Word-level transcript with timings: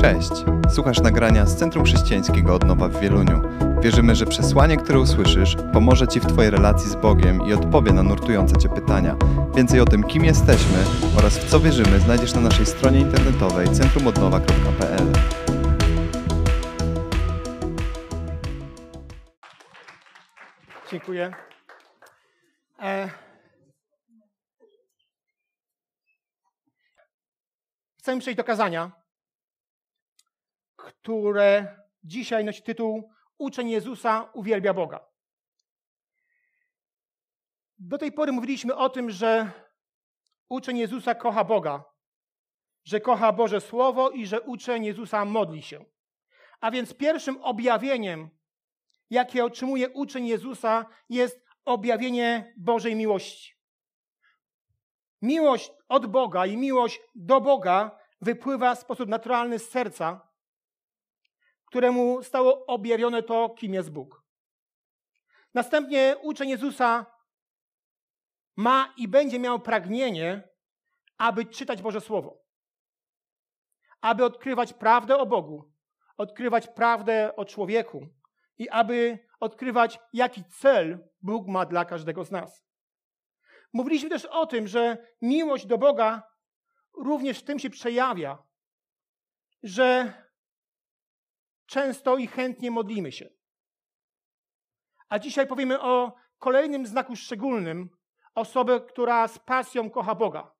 Cześć! 0.00 0.30
Słuchasz 0.74 1.00
nagrania 1.00 1.46
z 1.46 1.56
Centrum 1.56 1.84
Chrześcijańskiego 1.84 2.54
Odnowa 2.54 2.88
w 2.88 3.00
Wieluniu. 3.00 3.42
Wierzymy, 3.82 4.14
że 4.14 4.26
przesłanie, 4.26 4.76
które 4.76 5.00
usłyszysz, 5.00 5.56
pomoże 5.72 6.08
Ci 6.08 6.20
w 6.20 6.26
Twojej 6.26 6.50
relacji 6.50 6.90
z 6.90 6.94
Bogiem 6.94 7.46
i 7.46 7.52
odpowie 7.52 7.92
na 7.92 8.02
nurtujące 8.02 8.56
Cię 8.56 8.68
pytania. 8.68 9.16
Więcej 9.56 9.80
o 9.80 9.84
tym, 9.84 10.04
kim 10.04 10.24
jesteśmy 10.24 10.78
oraz 11.18 11.38
w 11.38 11.50
co 11.50 11.60
wierzymy, 11.60 12.00
znajdziesz 12.00 12.34
na 12.34 12.40
naszej 12.40 12.66
stronie 12.66 13.00
internetowej 13.00 13.68
centrumodnowa.pl. 13.68 15.12
Dziękuję. 20.90 21.32
E... 22.82 23.08
Chcemy 27.98 28.20
przejść 28.20 28.36
do 28.36 28.44
kazania, 28.44 28.90
które 30.88 31.76
dzisiaj 32.04 32.44
nosi 32.44 32.62
tytuł 32.62 33.12
Uczeń 33.38 33.70
Jezusa 33.70 34.30
uwielbia 34.32 34.74
Boga. 34.74 35.00
Do 37.78 37.98
tej 37.98 38.12
pory 38.12 38.32
mówiliśmy 38.32 38.76
o 38.76 38.88
tym, 38.88 39.10
że 39.10 39.50
uczeń 40.48 40.78
Jezusa 40.78 41.14
kocha 41.14 41.44
Boga, 41.44 41.84
że 42.84 43.00
kocha 43.00 43.32
Boże 43.32 43.60
Słowo 43.60 44.10
i 44.10 44.26
że 44.26 44.40
uczeń 44.40 44.84
Jezusa 44.84 45.24
modli 45.24 45.62
się. 45.62 45.84
A 46.60 46.70
więc 46.70 46.94
pierwszym 46.94 47.42
objawieniem 47.42 48.30
jakie 49.10 49.44
otrzymuje 49.44 49.88
uczeń 49.88 50.26
Jezusa, 50.26 50.86
jest 51.08 51.44
objawienie 51.64 52.54
Bożej 52.56 52.96
miłości. 52.96 53.54
Miłość 55.22 55.72
od 55.88 56.06
Boga 56.06 56.46
i 56.46 56.56
miłość 56.56 57.00
do 57.14 57.40
Boga 57.40 57.98
wypływa 58.20 58.74
w 58.74 58.78
sposób 58.78 59.08
naturalny 59.08 59.58
z 59.58 59.70
serca, 59.70 60.28
któremu 61.68 62.22
stało 62.22 62.66
objawione 62.66 63.22
to, 63.22 63.50
kim 63.50 63.74
jest 63.74 63.90
Bóg. 63.90 64.22
Następnie 65.54 66.16
uczeń 66.22 66.48
Jezusa 66.48 67.06
ma 68.56 68.94
i 68.96 69.08
będzie 69.08 69.38
miał 69.38 69.60
pragnienie, 69.60 70.48
aby 71.18 71.46
czytać 71.46 71.82
Boże 71.82 72.00
Słowo, 72.00 72.44
aby 74.00 74.24
odkrywać 74.24 74.72
prawdę 74.72 75.18
o 75.18 75.26
Bogu, 75.26 75.72
odkrywać 76.16 76.68
prawdę 76.68 77.36
o 77.36 77.44
człowieku, 77.44 78.06
i 78.58 78.68
aby 78.68 79.18
odkrywać, 79.40 80.00
jaki 80.12 80.44
cel 80.44 81.08
Bóg 81.22 81.48
ma 81.48 81.66
dla 81.66 81.84
każdego 81.84 82.24
z 82.24 82.30
nas. 82.30 82.64
Mówiliśmy 83.72 84.08
też 84.08 84.24
o 84.24 84.46
tym, 84.46 84.68
że 84.68 85.06
miłość 85.22 85.66
do 85.66 85.78
Boga 85.78 86.22
również 86.96 87.38
w 87.38 87.44
tym 87.44 87.58
się 87.58 87.70
przejawia, 87.70 88.42
że 89.62 90.12
często 91.68 92.16
i 92.16 92.26
chętnie 92.26 92.70
modlimy 92.70 93.12
się. 93.12 93.28
A 95.08 95.18
dzisiaj 95.18 95.46
powiemy 95.46 95.80
o 95.80 96.14
kolejnym 96.38 96.86
znaku 96.86 97.16
szczególnym 97.16 97.90
osoby, 98.34 98.80
która 98.88 99.28
z 99.28 99.38
pasją 99.38 99.90
kocha 99.90 100.14
Boga. 100.14 100.54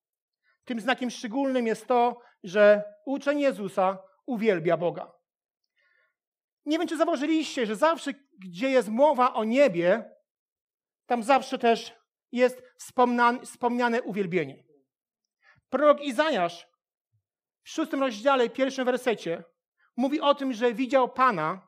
Tym 0.64 0.80
znakiem 0.80 1.10
szczególnym 1.10 1.66
jest 1.66 1.86
to, 1.86 2.20
że 2.42 2.84
uczeń 3.06 3.40
Jezusa 3.40 3.98
uwielbia 4.26 4.76
Boga. 4.76 5.12
Nie 6.64 6.78
wiem, 6.78 6.88
czy 6.88 6.96
zauważyliście, 6.96 7.66
że 7.66 7.76
zawsze, 7.76 8.12
gdzie 8.38 8.70
jest 8.70 8.88
mowa 8.88 9.34
o 9.34 9.44
niebie, 9.44 10.10
tam 11.06 11.22
zawsze 11.22 11.58
też 11.58 11.94
jest 12.32 12.62
wspomniane 13.42 14.02
uwielbienie. 14.02 14.64
Prorok 15.68 16.00
Izajasz 16.00 16.68
w 17.62 17.68
szóstym 17.68 18.00
rozdziale, 18.00 18.50
pierwszym 18.50 18.84
wersecie 18.84 19.44
mówi 19.98 20.20
o 20.20 20.34
tym, 20.34 20.52
że 20.52 20.74
widział 20.74 21.08
Pana 21.08 21.60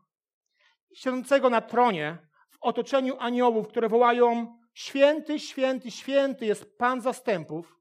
siedzącego 0.94 1.50
na 1.50 1.60
tronie 1.60 2.18
w 2.50 2.56
otoczeniu 2.60 3.16
aniołów, 3.18 3.68
które 3.68 3.88
wołają 3.88 4.60
Święty, 4.74 5.38
święty, 5.38 5.90
święty 5.90 6.46
jest 6.46 6.78
Pan 6.78 7.00
zastępów. 7.00 7.80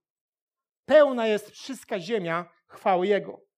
Pełna 0.86 1.28
jest 1.28 1.50
wszystka 1.50 2.00
ziemia 2.00 2.46
chwały 2.68 3.08
Jego 3.08 3.50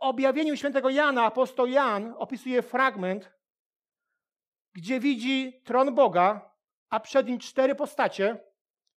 objawieniu 0.00 0.56
świętego 0.56 0.90
Jana 0.90 1.24
apostoł 1.24 1.66
Jan 1.66 2.14
opisuje 2.18 2.62
fragment, 2.62 3.32
gdzie 4.72 5.00
widzi 5.00 5.62
tron 5.64 5.94
Boga, 5.94 6.54
a 6.90 7.00
przed 7.00 7.26
nim 7.26 7.38
cztery 7.38 7.74
postacie, 7.74 8.44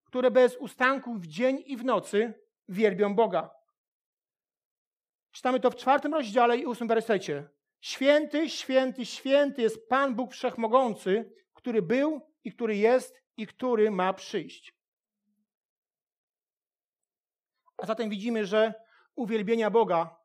które 0.05 0.31
bez 0.31 0.57
ustanku 0.57 1.15
w 1.15 1.27
dzień 1.27 1.63
i 1.67 1.77
w 1.77 1.85
nocy 1.85 2.35
wielbią 2.69 3.15
Boga. 3.15 3.51
Czytamy 5.33 5.61
to 5.61 5.71
w 5.71 5.77
czwartym 5.77 6.15
rozdziale 6.15 6.59
i 6.59 6.67
ósmym 6.67 6.89
wersecie. 6.89 7.49
Święty, 7.81 8.49
święty, 8.49 9.07
święty 9.07 9.63
jest 9.63 9.89
Pan 9.89 10.15
Bóg 10.15 10.33
Wszechmogący, 10.33 11.33
który 11.55 11.83
był 11.83 12.21
i 12.45 12.53
który 12.53 12.77
jest 12.77 13.23
i 13.37 13.47
który 13.47 13.91
ma 13.91 14.13
przyjść. 14.13 14.75
A 17.79 17.87
zatem 17.87 18.11
widzimy, 18.11 18.47
że 18.47 18.75
uwielbienia 19.15 19.71
Boga 19.71 20.17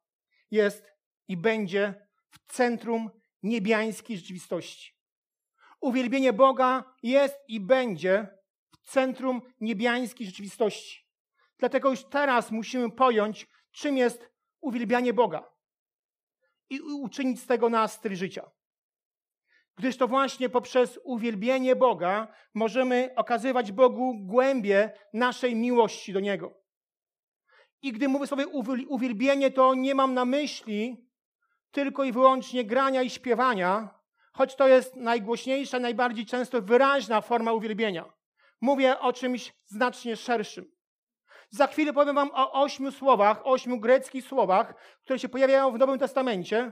jest 0.52 0.92
i 1.28 1.38
będzie 1.38 2.08
w 2.30 2.54
centrum 2.54 3.10
niebiańskiej 3.44 4.18
rzeczywistości. 4.18 4.96
Uwielbienie 5.82 6.34
Boga 6.34 6.96
jest 7.04 7.38
i 7.48 7.60
będzie 7.60 8.28
w 8.72 8.92
centrum 8.92 9.42
niebiańskiej 9.60 10.28
rzeczywistości. 10.28 11.06
Dlatego 11.58 11.90
już 11.90 12.04
teraz 12.04 12.52
musimy 12.52 12.92
pojąć, 12.92 13.48
czym 13.72 13.98
jest 13.98 14.35
uwielbianie 14.66 15.14
Boga 15.14 15.52
i 16.70 16.82
uczynić 16.82 17.40
z 17.40 17.48
tego 17.48 17.70
nasz 17.70 17.92
styl 17.92 18.16
życia. 18.16 18.52
Gdyż 19.76 19.98
to 19.98 20.08
właśnie 20.08 20.50
poprzez 20.50 21.00
uwielbienie 21.04 21.76
Boga 21.76 22.28
możemy 22.54 23.10
okazywać 23.16 23.72
Bogu 23.72 24.14
głębie 24.20 24.92
naszej 25.14 25.56
miłości 25.56 26.14
do 26.14 26.20
Niego. 26.20 26.54
I 27.82 27.92
gdy 27.92 28.08
mówię 28.08 28.28
sobie 28.28 28.48
uwielbienie, 28.88 29.52
to 29.52 29.74
nie 29.74 29.96
mam 29.96 30.14
na 30.14 30.26
myśli 30.26 31.10
tylko 31.72 32.04
i 32.04 32.12
wyłącznie 32.12 32.64
grania 32.64 33.02
i 33.02 33.10
śpiewania, 33.10 33.90
choć 34.34 34.56
to 34.56 34.68
jest 34.68 34.96
najgłośniejsza, 34.96 35.80
najbardziej 35.80 36.26
często 36.26 36.62
wyraźna 36.62 37.22
forma 37.22 37.54
uwielbienia. 37.54 38.14
Mówię 38.62 39.00
o 39.00 39.14
czymś 39.14 39.54
znacznie 39.66 40.16
szerszym. 40.16 40.75
Za 41.50 41.68
chwilę 41.68 41.94
powiem 41.94 42.16
Wam 42.16 42.32
o 42.34 42.52
ośmiu 42.64 42.92
słowach, 42.92 43.42
ośmiu 43.44 43.80
greckich 43.80 44.26
słowach, 44.26 44.76
które 45.04 45.20
się 45.20 45.30
pojawiają 45.30 45.72
w 45.72 45.80
Nowym 45.80 46.00
Testamencie 46.00 46.72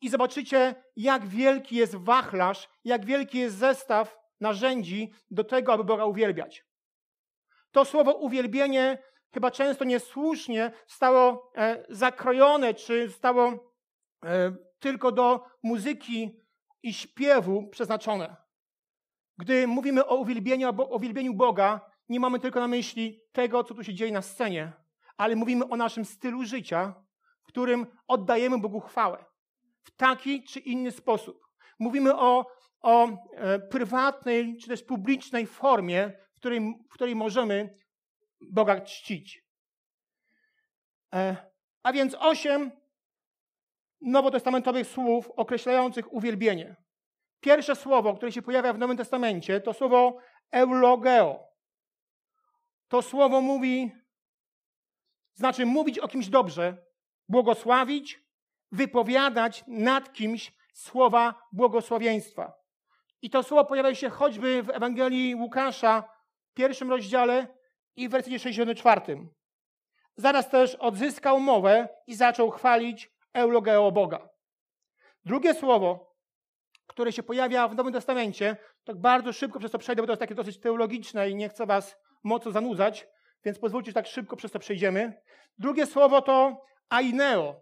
i 0.00 0.08
zobaczycie, 0.08 0.74
jak 0.96 1.26
wielki 1.26 1.76
jest 1.76 1.96
wachlarz, 1.96 2.68
jak 2.84 3.04
wielki 3.04 3.38
jest 3.38 3.56
zestaw 3.56 4.18
narzędzi 4.40 5.12
do 5.30 5.44
tego, 5.44 5.72
aby 5.72 5.84
Boga 5.84 6.04
uwielbiać. 6.04 6.64
To 7.70 7.84
słowo 7.84 8.12
uwielbienie 8.12 8.98
chyba 9.34 9.50
często 9.50 9.84
niesłusznie 9.84 10.72
stało 10.86 11.52
e, 11.56 11.84
zakrojone, 11.88 12.74
czy 12.74 13.10
stało 13.10 13.72
e, 14.24 14.56
tylko 14.78 15.12
do 15.12 15.44
muzyki 15.62 16.40
i 16.82 16.94
śpiewu 16.94 17.68
przeznaczone. 17.68 18.36
Gdy 19.38 19.66
mówimy 19.66 20.06
o 20.06 20.16
uwielbieniu, 20.16 20.68
o 20.68 20.96
uwielbieniu 20.96 21.34
Boga, 21.34 21.91
nie 22.12 22.20
mamy 22.20 22.40
tylko 22.40 22.60
na 22.60 22.68
myśli 22.68 23.20
tego, 23.32 23.64
co 23.64 23.74
tu 23.74 23.84
się 23.84 23.94
dzieje 23.94 24.12
na 24.12 24.22
scenie, 24.22 24.72
ale 25.16 25.36
mówimy 25.36 25.68
o 25.68 25.76
naszym 25.76 26.04
stylu 26.04 26.44
życia, 26.44 26.94
w 27.42 27.46
którym 27.46 27.86
oddajemy 28.08 28.58
Bogu 28.58 28.80
chwałę 28.80 29.24
w 29.82 29.90
taki 29.90 30.44
czy 30.44 30.60
inny 30.60 30.90
sposób. 30.90 31.40
Mówimy 31.78 32.16
o, 32.16 32.46
o 32.80 33.08
e, 33.08 33.58
prywatnej 33.58 34.56
czy 34.56 34.68
też 34.68 34.82
publicznej 34.82 35.46
formie, 35.46 36.12
w 36.34 36.36
której, 36.36 36.60
w 36.90 36.94
której 36.94 37.16
możemy 37.16 37.74
Boga 38.40 38.80
czcić. 38.80 39.44
E, 41.14 41.36
a 41.82 41.92
więc 41.92 42.14
osiem 42.14 42.70
nowotestamentowych 44.00 44.86
słów 44.86 45.30
określających 45.30 46.12
uwielbienie. 46.12 46.76
Pierwsze 47.40 47.76
słowo, 47.76 48.14
które 48.14 48.32
się 48.32 48.42
pojawia 48.42 48.72
w 48.72 48.78
Nowym 48.78 48.96
Testamencie, 48.96 49.60
to 49.60 49.72
słowo 49.72 50.18
eulogeo. 50.50 51.51
To 52.92 53.02
słowo 53.02 53.40
mówi, 53.40 53.92
znaczy 55.34 55.66
mówić 55.66 55.98
o 55.98 56.08
kimś 56.08 56.28
dobrze, 56.28 56.76
błogosławić, 57.28 58.20
wypowiadać 58.72 59.64
nad 59.68 60.12
kimś 60.12 60.52
słowa 60.74 61.34
błogosławieństwa. 61.52 62.52
I 63.22 63.30
to 63.30 63.42
słowo 63.42 63.64
pojawia 63.64 63.94
się 63.94 64.10
choćby 64.10 64.62
w 64.62 64.70
Ewangelii 64.70 65.34
Łukasza, 65.34 66.04
w 66.50 66.54
pierwszym 66.54 66.90
rozdziale, 66.90 67.46
i 67.96 68.08
w 68.08 68.10
wersji 68.10 68.38
64. 68.38 69.00
Zaraz 70.16 70.50
też 70.50 70.74
odzyskał 70.74 71.40
mowę 71.40 71.88
i 72.06 72.14
zaczął 72.14 72.50
chwalić 72.50 73.10
eulogeo 73.32 73.92
Boga. 73.92 74.28
Drugie 75.24 75.54
słowo, 75.54 76.16
które 76.86 77.12
się 77.12 77.22
pojawia 77.22 77.68
w 77.68 77.74
Nowym 77.74 77.92
Testamencie, 77.92 78.56
tak 78.84 79.00
bardzo 79.00 79.32
szybko 79.32 79.58
przez 79.58 79.72
to 79.72 79.78
przejdę, 79.78 80.02
bo 80.02 80.06
to 80.06 80.12
jest 80.12 80.20
takie 80.20 80.34
dosyć 80.34 80.60
teologiczne 80.60 81.30
i 81.30 81.34
nie 81.34 81.48
chcę 81.48 81.66
was 81.66 82.02
mocno 82.22 82.52
zanudzać, 82.52 83.06
więc 83.44 83.58
pozwólcie, 83.58 83.90
że 83.90 83.94
tak 83.94 84.06
szybko 84.06 84.36
przez 84.36 84.52
to 84.52 84.58
przejdziemy. 84.58 85.22
Drugie 85.58 85.86
słowo 85.86 86.22
to 86.22 86.64
aineo. 86.88 87.60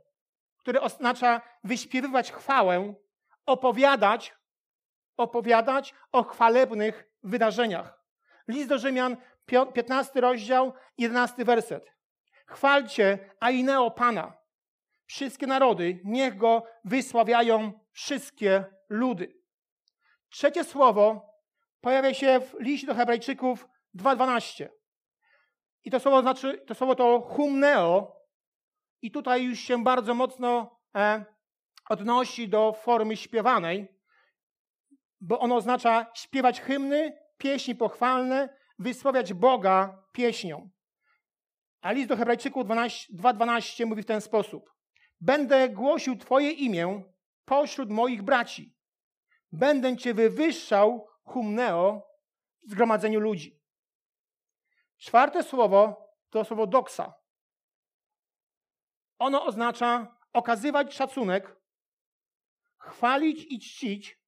które 0.59 0.81
oznacza 0.81 1.41
wyśpiewywać 1.65 2.33
chwałę, 2.33 2.95
opowiadać, 3.47 4.35
opowiadać 5.17 5.95
o 6.13 6.23
chwalebnych 6.23 7.11
wydarzeniach. 7.23 8.05
List 8.49 8.69
do 8.69 8.79
Rzymian, 8.79 9.17
15 9.75 10.21
rozdział, 10.21 10.73
11 10.99 11.45
werset. 11.45 11.93
Chwalcie 12.47 13.19
Aineo 13.41 13.91
Pana. 13.91 14.33
Wszystkie 15.07 15.47
narody, 15.47 16.01
niech 16.05 16.37
go 16.37 16.63
wysławiają 16.85 17.73
wszystkie 17.93 18.65
ludy. 18.89 19.35
Trzecie 20.29 20.65
słowo 20.65 21.31
pojawia 21.81 22.15
się 22.15 22.41
w 22.41 22.61
liście 22.61 22.87
do 22.87 22.95
Hebrajczyków 22.95 23.69
2.12. 23.97 24.69
I 25.85 25.91
to 25.91 26.01
słowo 26.01 26.23
znaczy, 26.23 26.65
to 26.67 26.75
słowo 26.75 26.95
to 26.95 27.21
humneo. 27.21 28.17
I 29.03 29.11
tutaj 29.11 29.45
już 29.45 29.59
się 29.59 29.85
bardzo 29.85 30.15
mocno 30.15 30.81
e, 30.97 31.25
odnosi 31.89 32.49
do 32.49 32.73
formy 32.73 33.17
śpiewanej, 33.17 33.89
bo 35.21 35.39
ono 35.39 35.57
oznacza 35.57 36.07
śpiewać 36.15 36.61
hymny, 36.61 37.19
pieśni 37.39 37.75
pochwalne, 37.75 38.49
wysławiać 38.79 39.35
Boga 39.35 40.03
pieśnią. 40.13 40.71
A 41.81 41.93
list 41.93 42.09
do 42.09 42.17
Hebrajczyków 42.17 42.67
2.12 42.67 43.87
mówi 43.87 44.03
w 44.03 44.07
ten 44.07 44.21
sposób. 44.21 44.75
Będę 45.21 45.69
głosił 45.69 46.17
Twoje 46.17 46.51
imię 46.51 47.03
pośród 47.45 47.91
moich 47.91 48.23
braci. 48.23 48.75
Będę 49.53 49.97
Cię 49.97 50.15
wywyższał, 50.15 51.07
humneo, 51.25 52.03
w 52.67 52.71
zgromadzeniu 52.71 53.21
ludzi. 53.21 53.60
Czwarte 55.01 55.43
słowo 55.43 56.11
to 56.31 56.45
słowo 56.45 56.67
doksa. 56.67 57.15
Ono 59.19 59.45
oznacza 59.45 60.17
okazywać 60.33 60.95
szacunek, 60.95 61.57
chwalić 62.79 63.47
i 63.53 63.59
czcić, 63.59 64.21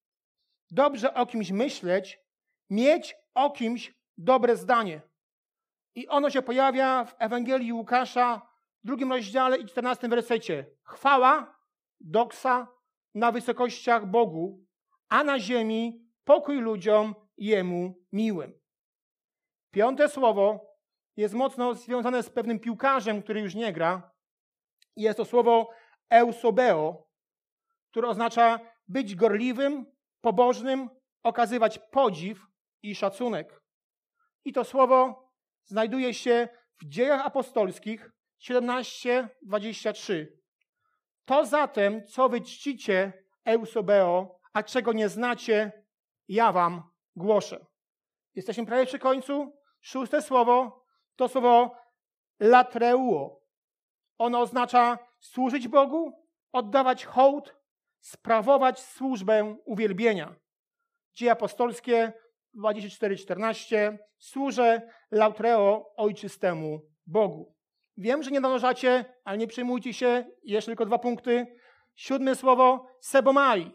dobrze 0.70 1.14
o 1.14 1.26
kimś 1.26 1.50
myśleć, 1.50 2.19
mieć 2.70 3.14
o 3.34 3.50
kimś 3.50 3.94
dobre 4.19 4.56
zdanie. 4.56 5.02
I 5.94 6.08
ono 6.08 6.30
się 6.30 6.42
pojawia 6.42 7.04
w 7.04 7.14
Ewangelii 7.18 7.72
Łukasza 7.72 8.42
drugim 8.84 9.12
rozdziale 9.12 9.58
i 9.58 9.66
czternastym 9.66 10.10
wersecie. 10.10 10.66
Chwała, 10.84 11.58
doksa 12.00 12.68
na 13.14 13.32
wysokościach 13.32 14.06
Bogu, 14.06 14.66
a 15.08 15.25
na 15.25 15.38
ziemi 15.38 16.08
pokój 16.25 16.60
ludziom 16.60 17.14
Jemu 17.36 17.94
miłym. 18.12 18.62
Piąte 19.72 20.08
słowo 20.08 20.72
jest 21.16 21.34
mocno 21.34 21.74
związane 21.74 22.22
z 22.22 22.30
pewnym 22.30 22.60
piłkarzem, 22.60 23.22
który 23.22 23.40
już 23.40 23.54
nie 23.54 23.72
gra. 23.72 24.12
Jest 24.96 25.16
to 25.16 25.24
słowo 25.24 25.70
eusobeo, 26.10 27.06
które 27.90 28.08
oznacza 28.08 28.60
być 28.88 29.14
gorliwym, 29.14 29.86
pobożnym, 30.20 30.90
okazywać 31.22 31.78
podziw 31.78 32.46
i 32.82 32.94
szacunek. 32.94 33.62
I 34.44 34.52
to 34.52 34.64
słowo 34.64 35.28
znajduje 35.64 36.14
się 36.14 36.48
w 36.80 36.84
dziejach 36.88 37.26
apostolskich 37.26 38.10
17:23. 38.40 40.26
To 41.25 41.46
zatem, 41.46 42.06
co 42.06 42.28
wy 42.28 42.40
czcicie, 42.40 43.12
eusobeo, 43.44 44.38
a 44.52 44.62
czego 44.62 44.92
nie 44.92 45.08
znacie, 45.08 45.84
ja 46.28 46.52
wam 46.52 46.82
głoszę. 47.16 47.66
Jesteśmy 48.34 48.66
prawie 48.66 48.86
przy 48.86 48.98
końcu. 48.98 49.62
Szóste 49.82 50.23
słowo 50.23 50.84
to 51.17 51.29
słowo 51.29 51.76
latreuo. 52.40 53.40
Ono 54.19 54.40
oznacza 54.40 54.99
służyć 55.20 55.69
Bogu, 55.69 56.12
oddawać 56.52 57.05
hołd, 57.05 57.56
sprawować 58.00 58.81
służbę 58.81 59.56
uwielbienia. 59.64 60.34
Dzieje 61.14 61.32
apostolskie 61.32 62.12
24:14 62.55 63.99
służę 64.19 64.82
lautreo 65.11 65.94
ojczystemu 65.96 66.81
Bogu. 67.06 67.55
Wiem, 67.96 68.23
że 68.23 68.31
nie 68.31 68.40
nadążacie, 68.40 69.05
ale 69.25 69.38
nie 69.38 69.46
przejmujcie 69.46 69.94
się. 69.94 70.25
Jeszcze 70.43 70.70
tylko 70.70 70.87
dwa 70.87 70.99
punkty. 70.99 71.56
Siódme 71.94 72.35
słowo 72.35 72.87
sebomai. 73.00 73.73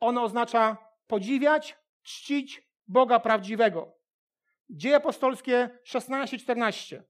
Ono 0.00 0.22
oznacza 0.22 0.76
podziwiać, 1.06 1.78
czcić 2.02 2.68
Boga 2.86 3.20
prawdziwego. 3.20 3.95
Dzieje 4.70 4.96
apostolskie 4.96 5.78
16:14. 5.84 7.02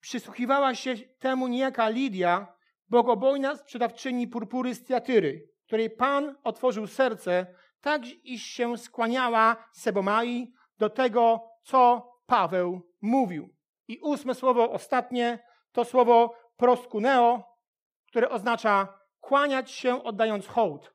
Przysłuchiwała 0.00 0.74
się 0.74 0.96
temu 1.18 1.48
niejaka 1.48 1.88
Lidia, 1.88 2.56
bogobojna 2.88 3.56
sprzedawczyni 3.56 4.28
purpury 4.28 4.74
z 4.74 4.84
Tiatyry, 4.84 5.48
której 5.66 5.90
Pan 5.90 6.36
otworzył 6.44 6.86
serce, 6.86 7.46
tak 7.80 8.02
iż 8.24 8.42
się 8.42 8.78
skłaniała 8.78 9.68
Sebomai 9.72 10.52
do 10.78 10.90
tego, 10.90 11.50
co 11.62 12.12
Paweł 12.26 12.80
mówił. 13.00 13.54
I 13.88 13.98
ósme 13.98 14.34
słowo, 14.34 14.70
ostatnie, 14.70 15.38
to 15.72 15.84
słowo 15.84 16.34
proskuneo, 16.56 17.42
które 18.06 18.28
oznacza 18.28 18.98
kłaniać 19.20 19.70
się, 19.70 20.04
oddając 20.04 20.46
hołd. 20.46 20.94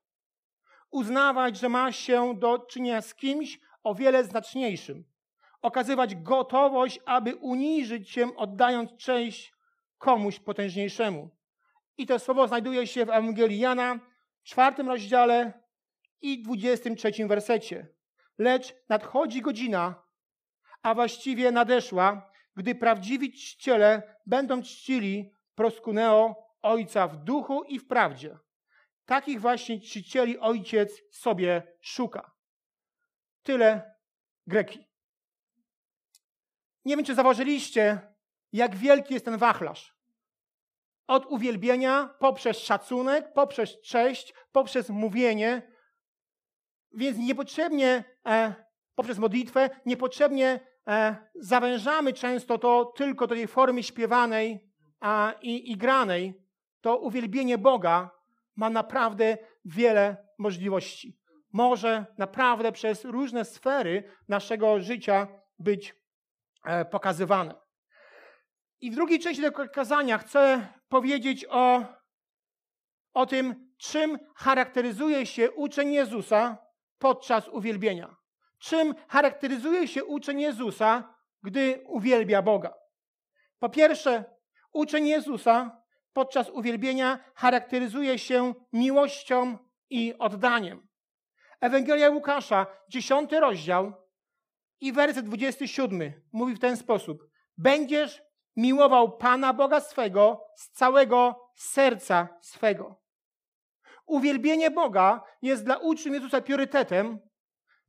Uznawać, 0.92 1.58
że 1.58 1.70
ma 1.70 1.92
się 1.92 2.40
do 2.40 2.60
czynienia 2.60 3.02
z 3.02 3.16
kimś 3.16 3.60
o 3.84 3.96
wiele 3.96 4.24
znaczniejszym. 4.24 5.04
Okazywać 5.62 6.16
gotowość, 6.16 7.00
aby 7.06 7.36
uniżyć 7.36 8.10
się, 8.10 8.36
oddając 8.36 8.96
cześć 8.98 9.54
komuś 9.98 10.40
potężniejszemu. 10.40 11.30
I 11.98 12.08
to 12.08 12.20
słowo 12.20 12.48
znajduje 12.48 12.88
się 12.88 13.06
w 13.06 13.10
Ewangelii 13.10 13.60
Jana, 13.60 14.00
czwartym 14.44 14.88
rozdziale 14.88 15.54
i 16.22 16.44
dwudziestym 16.44 16.96
trzecim 16.96 17.28
wersecie. 17.28 17.88
Lecz 18.38 18.76
nadchodzi 18.90 19.42
godzina, 19.42 20.04
a 20.82 20.94
właściwie 20.94 21.52
nadeszła, 21.52 22.32
gdy 22.56 22.76
prawdziwi 22.76 23.34
czciele 23.34 24.18
będą 24.26 24.62
czcili 24.62 25.32
proskuneo 25.56 26.36
Ojca 26.62 27.08
w 27.08 27.24
duchu 27.24 27.64
i 27.64 27.80
w 27.80 27.88
prawdzie. 27.88 28.38
Takich 29.06 29.42
właśnie 29.42 29.80
czcicieli 29.80 30.40
Ojciec 30.40 31.02
sobie 31.12 31.64
szuka. 31.82 32.33
Tyle 33.44 33.96
Greki. 34.48 34.88
Nie 36.86 36.96
wiem, 36.96 37.06
czy 37.06 37.16
zauważyliście, 37.16 38.02
jak 38.54 38.76
wielki 38.76 39.14
jest 39.14 39.26
ten 39.26 39.38
wachlarz. 39.38 39.98
Od 41.08 41.26
uwielbienia, 41.26 42.16
poprzez 42.20 42.58
szacunek, 42.58 43.34
poprzez 43.34 43.82
cześć, 43.82 44.34
poprzez 44.52 44.90
mówienie. 44.90 45.72
Więc 46.94 47.18
niepotrzebnie 47.18 48.04
e, 48.26 48.56
poprzez 48.96 49.18
modlitwę, 49.18 49.70
niepotrzebnie 49.86 50.60
e, 50.88 51.16
zawężamy 51.36 52.14
często 52.14 52.58
to 52.58 52.86
tylko 52.86 53.28
do 53.28 53.36
tej 53.36 53.48
formy 53.48 53.84
śpiewanej 53.84 54.70
a, 55.00 55.34
i, 55.42 55.72
i 55.72 55.78
granej. 55.78 56.44
To 56.82 56.98
uwielbienie 56.98 57.58
Boga 57.58 58.10
ma 58.56 58.70
naprawdę 58.70 59.38
wiele 59.66 60.18
możliwości. 60.38 61.23
Może 61.54 62.06
naprawdę 62.18 62.72
przez 62.72 63.06
różne 63.06 63.46
sfery 63.46 64.04
naszego 64.28 64.80
życia 64.80 65.28
być 65.60 65.96
e, 66.66 66.86
pokazywane. 66.86 67.56
I 68.82 68.92
w 68.92 68.96
drugiej 68.96 69.20
części 69.20 69.42
tego 69.42 69.70
kazania 69.70 70.18
chcę 70.18 70.68
powiedzieć 70.90 71.46
o, 71.50 71.86
o 73.14 73.26
tym, 73.26 73.74
czym 73.78 74.20
charakteryzuje 74.36 75.26
się 75.26 75.52
uczeń 75.52 75.94
Jezusa 75.94 76.58
podczas 76.98 77.48
uwielbienia. 77.48 78.16
Czym 78.60 78.96
charakteryzuje 79.08 79.88
się 79.88 80.06
uczeń 80.06 80.42
Jezusa, 80.42 81.16
gdy 81.44 81.84
uwielbia 81.88 82.42
Boga? 82.42 82.74
Po 83.60 83.70
pierwsze, 83.70 84.24
uczeń 84.72 85.08
Jezusa 85.08 85.82
podczas 86.14 86.50
uwielbienia 86.50 87.20
charakteryzuje 87.36 88.20
się 88.20 88.54
miłością 88.74 89.58
i 89.90 90.14
oddaniem. 90.20 90.88
Ewangelia 91.64 92.10
Łukasza, 92.10 92.68
10 92.90 93.32
rozdział 93.32 93.94
i 94.82 94.94
werset 94.94 95.26
27 95.26 96.14
mówi 96.34 96.56
w 96.56 96.60
ten 96.60 96.78
sposób: 96.78 97.28
Będziesz 97.58 98.22
miłował 98.56 99.18
Pana 99.18 99.54
Boga 99.54 99.80
swego 99.80 100.46
z 100.56 100.70
całego 100.70 101.50
serca 101.56 102.28
swego. 102.42 103.02
Uwielbienie 104.06 104.72
Boga 104.72 105.24
jest 105.42 105.64
dla 105.66 105.78
uczniów 105.78 106.16
Jezusa 106.16 106.42
priorytetem, 106.42 107.20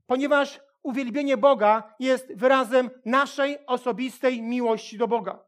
ponieważ 0.06 0.60
uwielbienie 0.82 1.36
Boga 1.36 1.94
jest 1.98 2.36
wyrazem 2.36 2.90
naszej 3.04 3.66
osobistej 3.66 4.42
miłości 4.42 4.98
do 4.98 5.08
Boga. 5.08 5.44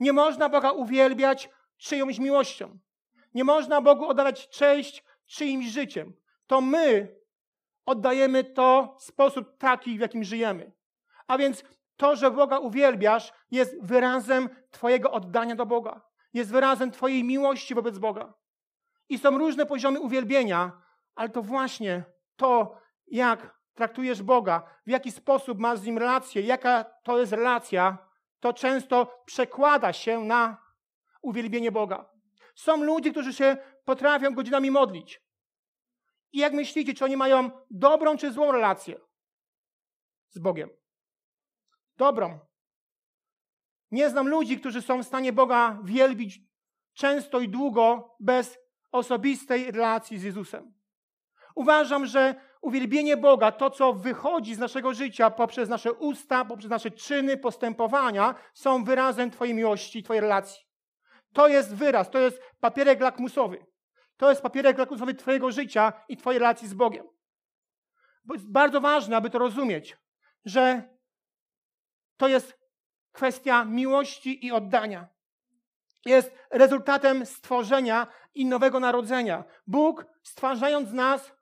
Nie 0.00 0.12
można 0.12 0.48
Boga 0.48 0.70
uwielbiać 0.70 1.50
czyjąś 1.76 2.18
miłością. 2.18 2.78
Nie 3.34 3.44
można 3.44 3.80
Bogu 3.80 4.08
oddawać 4.08 4.48
cześć 4.48 5.04
czyimś 5.26 5.66
życiem. 5.66 6.12
To 6.46 6.60
my 6.60 7.18
oddajemy 7.88 8.44
to 8.44 8.96
w 8.98 9.02
sposób 9.02 9.58
taki, 9.58 9.98
w 9.98 10.00
jakim 10.00 10.24
żyjemy. 10.24 10.72
A 11.26 11.38
więc 11.38 11.64
to, 11.96 12.16
że 12.16 12.30
Boga 12.30 12.58
uwielbiasz, 12.58 13.32
jest 13.50 13.82
wyrazem 13.82 14.48
Twojego 14.70 15.10
oddania 15.10 15.56
do 15.56 15.66
Boga. 15.66 16.00
jest 16.32 16.50
wyrazem 16.50 16.90
Twojej 16.90 17.24
miłości 17.24 17.74
wobec 17.74 17.98
Boga. 17.98 18.34
I 19.08 19.18
są 19.18 19.38
różne 19.38 19.66
poziomy 19.66 20.00
uwielbienia, 20.00 20.72
ale 21.14 21.28
to 21.28 21.42
właśnie 21.42 22.04
to, 22.36 22.76
jak 23.06 23.58
traktujesz 23.74 24.22
Boga, 24.22 24.62
w 24.86 24.90
jaki 24.90 25.12
sposób 25.12 25.58
masz 25.58 25.78
z 25.78 25.84
Nim 25.84 25.98
relację, 25.98 26.42
jaka 26.42 26.84
to 26.84 27.18
jest 27.18 27.32
relacja, 27.32 27.98
to 28.40 28.52
często 28.52 29.22
przekłada 29.24 29.92
się 29.92 30.24
na 30.24 30.56
uwielbienie 31.22 31.72
Boga. 31.72 32.10
Są 32.54 32.82
ludzie, 32.84 33.10
którzy 33.10 33.32
się 33.32 33.56
potrafią 33.84 34.34
godzinami 34.34 34.70
modlić. 34.70 35.27
I 36.32 36.38
jak 36.38 36.52
myślicie, 36.52 36.94
czy 36.94 37.04
oni 37.04 37.16
mają 37.16 37.50
dobrą 37.70 38.16
czy 38.16 38.32
złą 38.32 38.52
relację 38.52 39.00
z 40.30 40.38
Bogiem? 40.38 40.70
Dobrą. 41.96 42.38
Nie 43.90 44.10
znam 44.10 44.28
ludzi, 44.28 44.60
którzy 44.60 44.82
są 44.82 45.02
w 45.02 45.06
stanie 45.06 45.32
Boga 45.32 45.78
wielbić 45.84 46.40
często 46.94 47.40
i 47.40 47.48
długo 47.48 48.16
bez 48.20 48.58
osobistej 48.92 49.70
relacji 49.70 50.18
z 50.18 50.22
Jezusem. 50.22 50.74
Uważam, 51.54 52.06
że 52.06 52.34
uwielbienie 52.60 53.16
Boga, 53.16 53.52
to 53.52 53.70
co 53.70 53.92
wychodzi 53.92 54.54
z 54.54 54.58
naszego 54.58 54.94
życia 54.94 55.30
poprzez 55.30 55.68
nasze 55.68 55.92
usta, 55.92 56.44
poprzez 56.44 56.70
nasze 56.70 56.90
czyny, 56.90 57.36
postępowania, 57.36 58.34
są 58.54 58.84
wyrazem 58.84 59.30
Twojej 59.30 59.54
miłości, 59.54 60.02
Twojej 60.02 60.20
relacji. 60.20 60.64
To 61.32 61.48
jest 61.48 61.74
wyraz, 61.74 62.10
to 62.10 62.18
jest 62.18 62.42
papierek 62.60 63.00
lakmusowy. 63.00 63.66
To 64.18 64.30
jest 64.30 64.42
papierek 64.42 64.78
lakmusowy 64.78 65.14
Twojego 65.14 65.52
życia 65.52 65.92
i 66.08 66.16
Twojej 66.16 66.38
relacji 66.38 66.68
z 66.68 66.74
Bogiem. 66.74 67.06
Bo 68.24 68.34
jest 68.34 68.50
bardzo 68.50 68.80
ważne, 68.80 69.16
aby 69.16 69.30
to 69.30 69.38
rozumieć, 69.38 69.96
że 70.44 70.82
to 72.16 72.28
jest 72.28 72.58
kwestia 73.12 73.64
miłości 73.64 74.46
i 74.46 74.52
oddania. 74.52 75.08
Jest 76.04 76.32
rezultatem 76.50 77.26
stworzenia 77.26 78.06
i 78.34 78.46
nowego 78.46 78.80
narodzenia. 78.80 79.44
Bóg, 79.66 80.06
stwarzając 80.22 80.92
nas, 80.92 81.32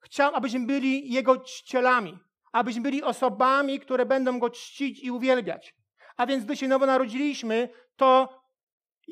chciał, 0.00 0.34
abyśmy 0.34 0.66
byli 0.66 1.12
Jego 1.12 1.40
czcielami, 1.40 2.18
abyśmy 2.52 2.82
byli 2.82 3.02
osobami, 3.02 3.80
które 3.80 4.06
będą 4.06 4.38
Go 4.38 4.50
czcić 4.50 5.04
i 5.04 5.10
uwielbiać. 5.10 5.74
A 6.16 6.26
więc, 6.26 6.44
gdy 6.44 6.56
się 6.56 6.68
nowo 6.68 6.86
narodziliśmy, 6.86 7.68
to 7.96 8.40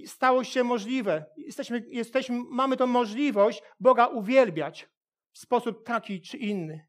stało 0.07 0.45
się 0.45 0.65
możliwe. 0.65 1.25
Jesteśmy, 1.37 1.85
jesteśmy, 1.89 2.41
mamy 2.51 2.77
tą 2.77 2.87
możliwość 2.87 3.63
Boga 3.81 4.07
uwielbiać 4.07 4.89
w 5.33 5.39
sposób 5.39 5.87
taki 5.87 6.21
czy 6.21 6.37
inny. 6.37 6.87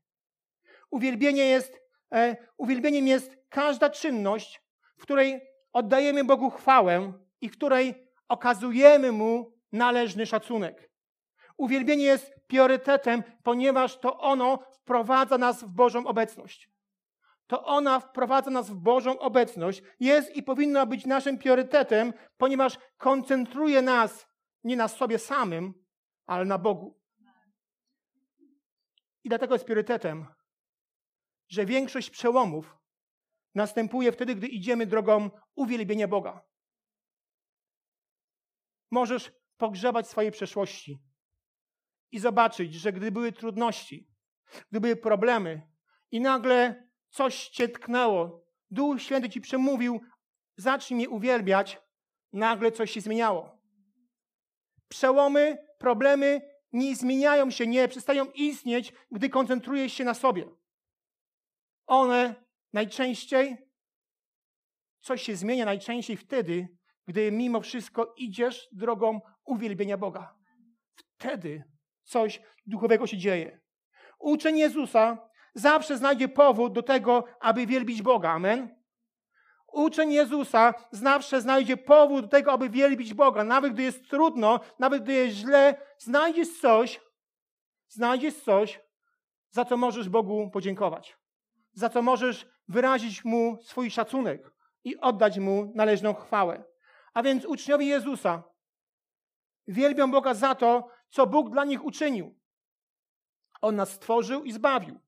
Uwielbienie 0.91 1.45
jest, 1.45 1.81
e, 2.13 2.37
uwielbieniem 2.57 3.07
jest 3.07 3.37
każda 3.49 3.89
czynność, 3.89 4.61
w 4.97 5.01
której 5.01 5.41
oddajemy 5.73 6.23
Bogu 6.23 6.49
chwałę 6.49 7.13
i 7.41 7.49
w 7.49 7.51
której 7.51 8.07
okazujemy 8.27 9.11
Mu 9.11 9.53
należny 9.71 10.25
szacunek. 10.25 10.89
Uwielbienie 11.57 12.03
jest 12.03 12.35
priorytetem, 12.47 13.23
ponieważ 13.43 13.99
to 13.99 14.19
ono 14.19 14.59
wprowadza 14.71 15.37
nas 15.37 15.63
w 15.63 15.69
Bożą 15.69 16.07
obecność. 16.07 16.69
To 17.47 17.65
ona 17.65 17.99
wprowadza 17.99 18.51
nas 18.51 18.69
w 18.69 18.75
Bożą 18.75 19.19
obecność, 19.19 19.81
jest 19.99 20.35
i 20.35 20.43
powinna 20.43 20.85
być 20.85 21.05
naszym 21.05 21.37
priorytetem, 21.37 22.13
ponieważ 22.37 22.77
koncentruje 22.97 23.81
nas 23.81 24.27
nie 24.63 24.75
na 24.75 24.87
sobie 24.87 25.19
samym, 25.19 25.73
ale 26.25 26.45
na 26.45 26.57
Bogu. 26.57 26.99
I 29.23 29.29
dlatego 29.29 29.55
jest 29.55 29.65
priorytetem, 29.65 30.27
że 31.49 31.65
większość 31.65 32.09
przełomów 32.09 32.77
następuje 33.55 34.11
wtedy, 34.11 34.35
gdy 34.35 34.47
idziemy 34.47 34.85
drogą 34.85 35.29
uwielbienia 35.55 36.07
Boga. 36.07 36.45
Możesz 38.91 39.31
pogrzebać 39.57 40.07
swojej 40.07 40.31
przeszłości 40.31 41.01
i 42.11 42.19
zobaczyć, 42.19 42.73
że 42.73 42.93
gdy 42.93 43.11
były 43.11 43.31
trudności, 43.31 44.09
gdy 44.71 44.81
były 44.81 44.95
problemy 44.95 45.71
i 46.11 46.21
nagle 46.21 46.84
coś 47.15 47.49
cię 47.49 47.69
tknęło, 47.69 48.45
Duch 48.71 49.01
Święty 49.01 49.29
ci 49.29 49.41
przemówił, 49.41 50.01
zacznij 50.57 50.97
mnie 50.97 51.09
uwielbiać, 51.09 51.79
nagle 52.33 52.71
coś 52.71 52.91
się 52.91 53.01
zmieniało. 53.01 53.57
Przełomy, 54.87 55.57
problemy 55.79 56.41
nie 56.71 56.95
zmieniają 56.95 57.51
się, 57.51 57.67
nie 57.67 57.87
przestają 57.87 58.25
istnieć, 58.31 58.93
gdy 59.11 59.29
koncentrujesz 59.29 59.93
się 59.93 60.03
na 60.03 60.13
sobie. 60.13 60.45
One 61.87 62.35
najczęściej, 62.73 63.57
coś 64.99 65.21
się 65.21 65.35
zmienia 65.35 65.65
najczęściej 65.65 66.17
wtedy, 66.17 66.67
gdy 67.07 67.31
mimo 67.31 67.61
wszystko 67.61 68.13
idziesz 68.17 68.67
drogą 68.71 69.21
uwielbienia 69.45 69.97
Boga. 69.97 70.35
Wtedy 70.95 71.63
coś 72.03 72.41
duchowego 72.65 73.07
się 73.07 73.17
dzieje. 73.17 73.61
Uczeń 74.19 74.57
Jezusa 74.57 75.29
zawsze 75.55 75.97
znajdzie 75.97 76.27
powód 76.27 76.73
do 76.73 76.83
tego, 76.83 77.23
aby 77.39 77.65
wielbić 77.65 78.01
Boga. 78.01 78.31
Amen. 78.31 78.75
Uczeń 79.67 80.11
Jezusa 80.11 80.73
zawsze 80.91 81.41
znajdzie 81.41 81.77
powód 81.77 82.25
do 82.25 82.27
tego, 82.27 82.51
aby 82.51 82.69
wielbić 82.69 83.13
Boga. 83.13 83.43
Nawet 83.43 83.73
gdy 83.73 83.83
jest 83.83 84.09
trudno, 84.09 84.59
nawet 84.79 85.03
gdy 85.03 85.13
jest 85.13 85.35
źle, 85.35 85.75
znajdziesz 85.97 86.59
coś, 86.59 87.01
znajdziesz 87.87 88.35
coś, 88.35 88.81
za 89.49 89.65
co 89.65 89.77
możesz 89.77 90.09
Bogu 90.09 90.49
podziękować. 90.49 91.17
Za 91.73 91.89
co 91.89 92.01
możesz 92.01 92.47
wyrazić 92.67 93.25
Mu 93.25 93.57
swój 93.61 93.91
szacunek 93.91 94.51
i 94.83 94.97
oddać 94.97 95.39
Mu 95.39 95.71
należną 95.75 96.13
chwałę. 96.13 96.63
A 97.13 97.23
więc 97.23 97.45
uczniowie 97.45 97.85
Jezusa 97.85 98.43
wielbią 99.67 100.11
Boga 100.11 100.33
za 100.33 100.55
to, 100.55 100.87
co 101.09 101.27
Bóg 101.27 101.49
dla 101.49 101.65
nich 101.65 101.85
uczynił. 101.85 102.39
On 103.61 103.75
nas 103.75 103.89
stworzył 103.89 104.43
i 104.43 104.51
zbawił. 104.51 105.04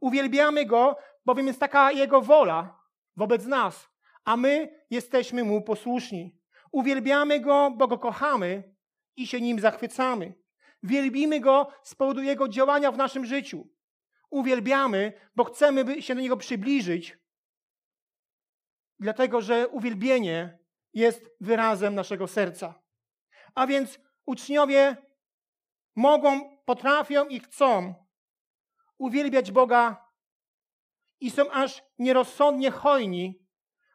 Uwielbiamy 0.00 0.66
Go, 0.66 0.96
bowiem 1.26 1.46
jest 1.46 1.60
taka 1.60 1.92
Jego 1.92 2.20
wola 2.20 2.80
wobec 3.16 3.46
nas, 3.46 3.90
a 4.24 4.36
my 4.36 4.84
jesteśmy 4.90 5.44
Mu 5.44 5.62
posłuszni. 5.62 6.40
Uwielbiamy 6.72 7.40
Go, 7.40 7.70
bo 7.76 7.88
Go 7.88 7.98
kochamy 7.98 8.74
i 9.16 9.26
się 9.26 9.40
Nim 9.40 9.60
zachwycamy. 9.60 10.34
Wielbimy 10.82 11.40
Go 11.40 11.72
z 11.82 11.94
powodu 11.94 12.22
Jego 12.22 12.48
działania 12.48 12.92
w 12.92 12.96
naszym 12.96 13.26
życiu. 13.26 13.68
Uwielbiamy, 14.30 15.12
bo 15.36 15.44
chcemy 15.44 16.02
się 16.02 16.14
do 16.14 16.20
Niego 16.20 16.36
przybliżyć, 16.36 17.18
dlatego 18.98 19.40
że 19.40 19.68
uwielbienie 19.68 20.58
jest 20.94 21.30
wyrazem 21.40 21.94
naszego 21.94 22.28
serca. 22.28 22.82
A 23.54 23.66
więc 23.66 24.00
uczniowie 24.26 24.96
mogą, 25.96 26.58
potrafią 26.64 27.28
i 27.28 27.40
chcą 27.40 27.94
uwielbiać 29.00 29.52
Boga 29.52 30.10
i 31.20 31.30
są 31.30 31.50
aż 31.50 31.82
nierozsądnie 31.98 32.70
hojni 32.70 33.46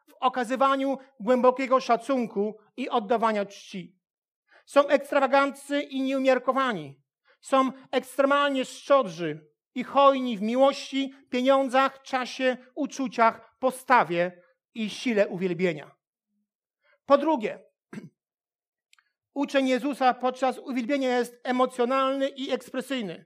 w 0.08 0.14
okazywaniu 0.20 0.98
głębokiego 1.20 1.80
szacunku 1.80 2.58
i 2.76 2.88
oddawania 2.88 3.46
czci. 3.46 3.96
Są 4.66 4.88
ekstrawaganccy 4.88 5.82
i 5.82 6.02
nieumiarkowani. 6.02 7.00
Są 7.40 7.72
ekstremalnie 7.90 8.64
szczodrzy 8.64 9.50
i 9.74 9.84
hojni 9.84 10.38
w 10.38 10.42
miłości, 10.42 11.14
pieniądzach, 11.30 12.02
czasie, 12.02 12.56
uczuciach, 12.74 13.58
postawie 13.58 14.42
i 14.74 14.90
sile 14.90 15.28
uwielbienia. 15.28 15.96
Po 17.06 17.18
drugie, 17.18 17.58
uczeń 19.34 19.68
Jezusa 19.68 20.14
podczas 20.14 20.58
uwielbienia 20.58 21.18
jest 21.18 21.40
emocjonalny 21.44 22.28
i 22.28 22.50
ekspresyjny. 22.50 23.24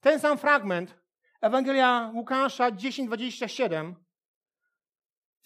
Ten 0.00 0.20
sam 0.20 0.38
fragment 0.38 0.97
Ewangelia 1.40 2.10
Łukasza 2.14 2.70
10:27 2.70 3.94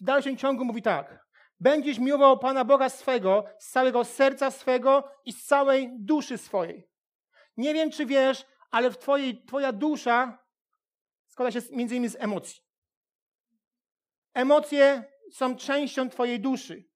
w 0.00 0.04
dalszym 0.04 0.36
ciągu 0.36 0.64
mówi 0.64 0.82
tak: 0.82 1.26
Będziesz 1.60 1.98
miłował 1.98 2.38
Pana 2.38 2.64
Boga 2.64 2.88
swego 2.88 3.44
z 3.58 3.70
całego 3.70 4.04
serca 4.04 4.50
swego 4.50 5.10
i 5.24 5.32
z 5.32 5.44
całej 5.44 5.90
duszy 5.98 6.38
swojej. 6.38 6.88
Nie 7.56 7.74
wiem, 7.74 7.90
czy 7.90 8.06
wiesz, 8.06 8.46
ale 8.70 8.90
w 8.90 8.98
twojej, 8.98 9.44
Twoja 9.44 9.72
dusza 9.72 10.38
składa 11.26 11.50
się 11.50 11.60
między 11.70 11.94
innymi 11.94 12.08
z 12.08 12.16
emocji. 12.16 12.62
Emocje 14.34 15.04
są 15.32 15.56
częścią 15.56 16.10
Twojej 16.10 16.40
duszy. 16.40 16.88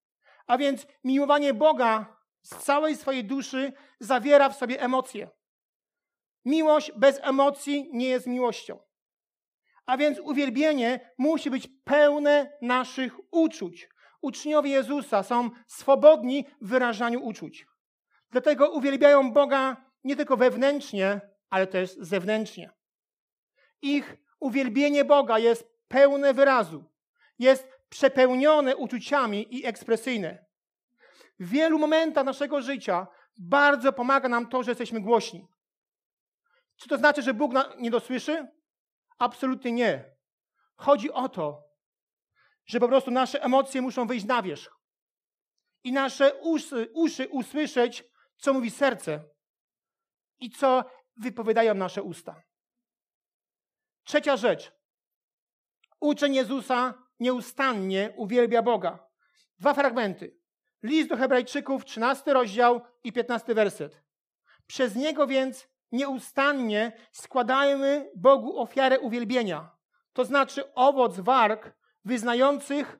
A 0.46 0.58
więc 0.58 0.86
miłowanie 1.04 1.54
Boga 1.54 2.16
z 2.42 2.56
całej 2.56 2.96
swojej 2.96 3.24
duszy 3.24 3.72
zawiera 4.00 4.48
w 4.48 4.56
sobie 4.56 4.80
emocje. 4.80 5.30
Miłość 6.44 6.92
bez 6.92 7.20
emocji 7.22 7.90
nie 7.92 8.08
jest 8.08 8.26
miłością. 8.26 8.85
A 9.86 9.96
więc 9.96 10.18
uwielbienie 10.18 11.12
musi 11.18 11.50
być 11.50 11.68
pełne 11.84 12.58
naszych 12.62 13.16
uczuć. 13.30 13.88
Uczniowie 14.22 14.70
Jezusa 14.70 15.22
są 15.22 15.50
swobodni 15.66 16.44
w 16.60 16.68
wyrażaniu 16.68 17.24
uczuć. 17.24 17.66
Dlatego 18.30 18.70
uwielbiają 18.70 19.32
Boga 19.32 19.76
nie 20.04 20.16
tylko 20.16 20.36
wewnętrznie, 20.36 21.20
ale 21.50 21.66
też 21.66 21.96
zewnętrznie. 22.00 22.70
Ich 23.82 24.16
uwielbienie 24.40 25.04
Boga 25.04 25.38
jest 25.38 25.68
pełne 25.88 26.34
wyrazu, 26.34 26.84
jest 27.38 27.68
przepełnione 27.88 28.76
uczuciami 28.76 29.46
i 29.50 29.66
ekspresyjne. 29.66 30.46
W 31.40 31.48
wielu 31.48 31.78
momentach 31.78 32.24
naszego 32.24 32.62
życia 32.62 33.06
bardzo 33.38 33.92
pomaga 33.92 34.28
nam 34.28 34.48
to, 34.48 34.62
że 34.62 34.70
jesteśmy 34.70 35.00
głośni. 35.00 35.46
Czy 36.76 36.88
to 36.88 36.98
znaczy, 36.98 37.22
że 37.22 37.34
Bóg 37.34 37.52
nie 37.78 37.90
dosłyszy? 37.90 38.55
Absolutnie 39.18 39.72
nie. 39.72 40.16
Chodzi 40.76 41.12
o 41.12 41.28
to, 41.28 41.66
że 42.66 42.80
po 42.80 42.88
prostu 42.88 43.10
nasze 43.10 43.42
emocje 43.42 43.82
muszą 43.82 44.06
wyjść 44.06 44.26
na 44.26 44.42
wierzch. 44.42 44.76
I 45.84 45.92
nasze 45.92 46.34
uszy, 46.34 46.90
uszy 46.94 47.28
usłyszeć, 47.28 48.04
co 48.36 48.52
mówi 48.52 48.70
serce 48.70 49.24
i 50.40 50.50
co 50.50 50.84
wypowiadają 51.16 51.74
nasze 51.74 52.02
usta. 52.02 52.42
Trzecia 54.04 54.36
rzecz. 54.36 54.72
Uczeń 56.00 56.34
Jezusa 56.34 56.94
nieustannie 57.20 58.12
uwielbia 58.16 58.62
Boga. 58.62 59.08
Dwa 59.58 59.74
fragmenty. 59.74 60.36
List 60.82 61.08
do 61.08 61.16
Hebrajczyków, 61.16 61.84
13 61.84 62.32
rozdział 62.32 62.80
i 63.04 63.12
15 63.12 63.54
werset. 63.54 64.02
Przez 64.66 64.94
niego 64.94 65.26
więc 65.26 65.68
nieustannie 65.92 66.92
składajmy 67.12 68.10
Bogu 68.16 68.58
ofiarę 68.60 69.00
uwielbienia, 69.00 69.76
to 70.12 70.24
znaczy 70.24 70.74
owoc 70.74 71.20
warg 71.20 71.72
wyznających 72.04 72.98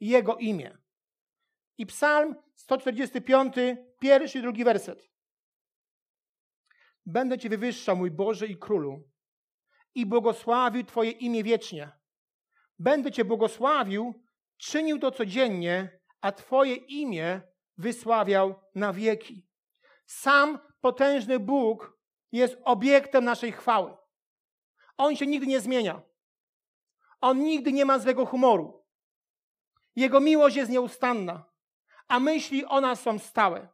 Jego 0.00 0.36
imię. 0.36 0.78
I 1.78 1.86
Psalm 1.86 2.36
145, 2.54 3.54
pierwszy 3.98 4.38
i 4.38 4.42
drugi 4.42 4.64
werset. 4.64 5.10
Będę 7.06 7.38
Cię 7.38 7.48
wywyższał, 7.48 7.96
mój 7.96 8.10
Boże 8.10 8.46
i 8.46 8.56
Królu, 8.56 9.08
i 9.94 10.06
błogosławił 10.06 10.84
Twoje 10.84 11.10
imię 11.10 11.42
wiecznie. 11.42 11.92
Będę 12.78 13.12
Cię 13.12 13.24
błogosławił, 13.24 14.24
czynił 14.56 14.98
to 14.98 15.10
codziennie, 15.10 16.00
a 16.20 16.32
Twoje 16.32 16.74
imię 16.74 17.40
wysławiał 17.78 18.54
na 18.74 18.92
wieki. 18.92 19.46
Sam 20.06 20.58
potężny 20.80 21.38
Bóg 21.38 21.93
jest 22.34 22.56
obiektem 22.64 23.24
naszej 23.24 23.52
chwały. 23.52 23.96
On 24.96 25.16
się 25.16 25.26
nigdy 25.26 25.46
nie 25.46 25.60
zmienia. 25.60 26.02
On 27.20 27.38
nigdy 27.38 27.72
nie 27.72 27.84
ma 27.84 27.98
złego 27.98 28.26
humoru. 28.26 28.84
Jego 29.96 30.20
miłość 30.20 30.56
jest 30.56 30.70
nieustanna, 30.70 31.44
a 32.08 32.20
myśli 32.20 32.64
o 32.64 32.80
nas 32.80 33.00
są 33.00 33.18
stałe. 33.18 33.68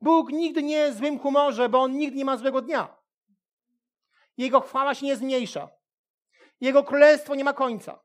Bóg 0.00 0.32
nigdy 0.32 0.62
nie 0.62 0.76
jest 0.76 0.96
w 0.96 0.98
złym 0.98 1.18
humorze, 1.18 1.68
bo 1.68 1.80
On 1.80 1.92
nigdy 1.92 2.16
nie 2.16 2.24
ma 2.24 2.36
złego 2.36 2.62
dnia. 2.62 2.96
Jego 4.36 4.60
chwała 4.60 4.94
się 4.94 5.06
nie 5.06 5.16
zmniejsza. 5.16 5.68
Jego 6.60 6.84
królestwo 6.84 7.34
nie 7.34 7.44
ma 7.44 7.52
końca. 7.52 8.00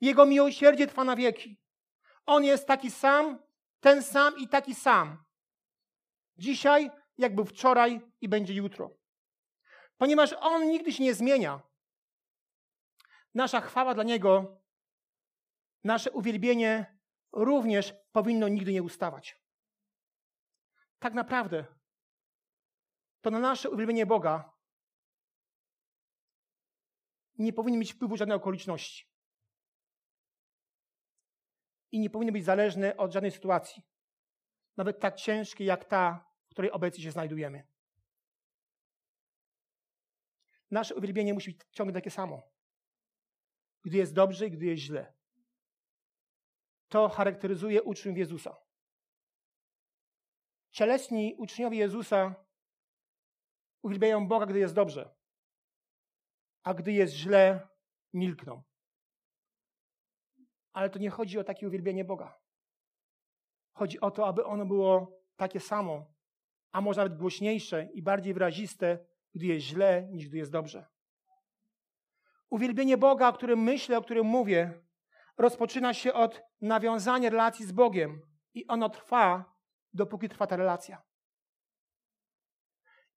Jego 0.00 0.26
miłosierdzie 0.26 0.86
trwa 0.86 1.04
na 1.04 1.16
wieki. 1.16 1.60
On 2.26 2.44
jest 2.44 2.66
taki 2.66 2.90
sam, 2.90 3.42
ten 3.80 4.02
sam 4.02 4.38
i 4.38 4.48
taki 4.48 4.74
sam. 4.74 5.24
Dzisiaj, 6.36 6.90
jak 7.18 7.34
był 7.34 7.44
wczoraj 7.44 8.00
i 8.20 8.28
będzie 8.28 8.54
jutro. 8.54 8.96
Ponieważ 9.96 10.34
On 10.40 10.68
nigdy 10.68 10.92
się 10.92 11.02
nie 11.02 11.14
zmienia, 11.14 11.62
nasza 13.34 13.60
chwała 13.60 13.94
dla 13.94 14.04
Niego, 14.04 14.62
nasze 15.84 16.10
uwielbienie 16.10 16.98
również 17.32 17.94
powinno 18.12 18.48
nigdy 18.48 18.72
nie 18.72 18.82
ustawać. 18.82 19.44
Tak 20.98 21.14
naprawdę, 21.14 21.64
to 23.20 23.30
na 23.30 23.38
nasze 23.38 23.70
uwielbienie 23.70 24.06
Boga 24.06 24.54
nie 27.38 27.52
powinny 27.52 27.78
mieć 27.78 27.92
wpływu 27.92 28.16
żadne 28.16 28.34
okoliczności. 28.34 29.08
I 31.92 32.00
nie 32.00 32.10
powinny 32.10 32.32
być 32.32 32.44
zależne 32.44 32.96
od 32.96 33.12
żadnej 33.12 33.30
sytuacji, 33.30 33.82
nawet 34.76 35.00
tak 35.00 35.16
ciężkiej 35.16 35.66
jak 35.66 35.84
ta, 35.84 36.33
której 36.54 36.70
obecnie 36.70 37.04
się 37.04 37.10
znajdujemy. 37.10 37.66
Nasze 40.70 40.94
uwielbienie 40.94 41.34
musi 41.34 41.50
być 41.50 41.60
ciągle 41.70 41.94
takie 41.94 42.10
samo. 42.10 42.42
Gdy 43.82 43.96
jest 43.96 44.14
dobrze 44.14 44.46
i 44.46 44.50
gdy 44.50 44.66
jest 44.66 44.82
źle. 44.82 45.14
To 46.88 47.08
charakteryzuje 47.08 47.82
uczniów 47.82 48.18
Jezusa. 48.18 48.56
Cieleśni 50.70 51.34
uczniowie 51.38 51.78
Jezusa 51.78 52.34
uwielbiają 53.82 54.28
Boga, 54.28 54.46
gdy 54.46 54.58
jest 54.58 54.74
dobrze 54.74 55.14
a 56.64 56.74
gdy 56.74 56.92
jest 56.92 57.14
źle, 57.14 57.68
milkną. 58.12 58.62
Ale 60.72 60.90
to 60.90 60.98
nie 60.98 61.10
chodzi 61.10 61.38
o 61.38 61.44
takie 61.44 61.68
uwielbienie 61.68 62.04
Boga. 62.04 62.38
Chodzi 63.72 64.00
o 64.00 64.10
to, 64.10 64.26
aby 64.26 64.44
ono 64.44 64.66
było 64.66 65.20
takie 65.36 65.60
samo, 65.60 66.13
a 66.74 66.80
może 66.80 67.00
nawet 67.00 67.18
głośniejsze 67.18 67.88
i 67.92 68.02
bardziej 68.02 68.34
wyraziste, 68.34 68.98
gdy 69.34 69.46
jest 69.46 69.66
źle, 69.66 70.08
niż 70.10 70.28
gdy 70.28 70.38
jest 70.38 70.52
dobrze. 70.52 70.86
Uwielbienie 72.50 72.96
Boga, 72.96 73.28
o 73.28 73.32
którym 73.32 73.62
myślę, 73.62 73.98
o 73.98 74.02
którym 74.02 74.26
mówię, 74.26 74.82
rozpoczyna 75.38 75.94
się 75.94 76.12
od 76.12 76.42
nawiązania 76.60 77.30
relacji 77.30 77.66
z 77.66 77.72
Bogiem 77.72 78.22
i 78.54 78.66
ono 78.66 78.88
trwa, 78.88 79.54
dopóki 79.92 80.28
trwa 80.28 80.46
ta 80.46 80.56
relacja. 80.56 81.02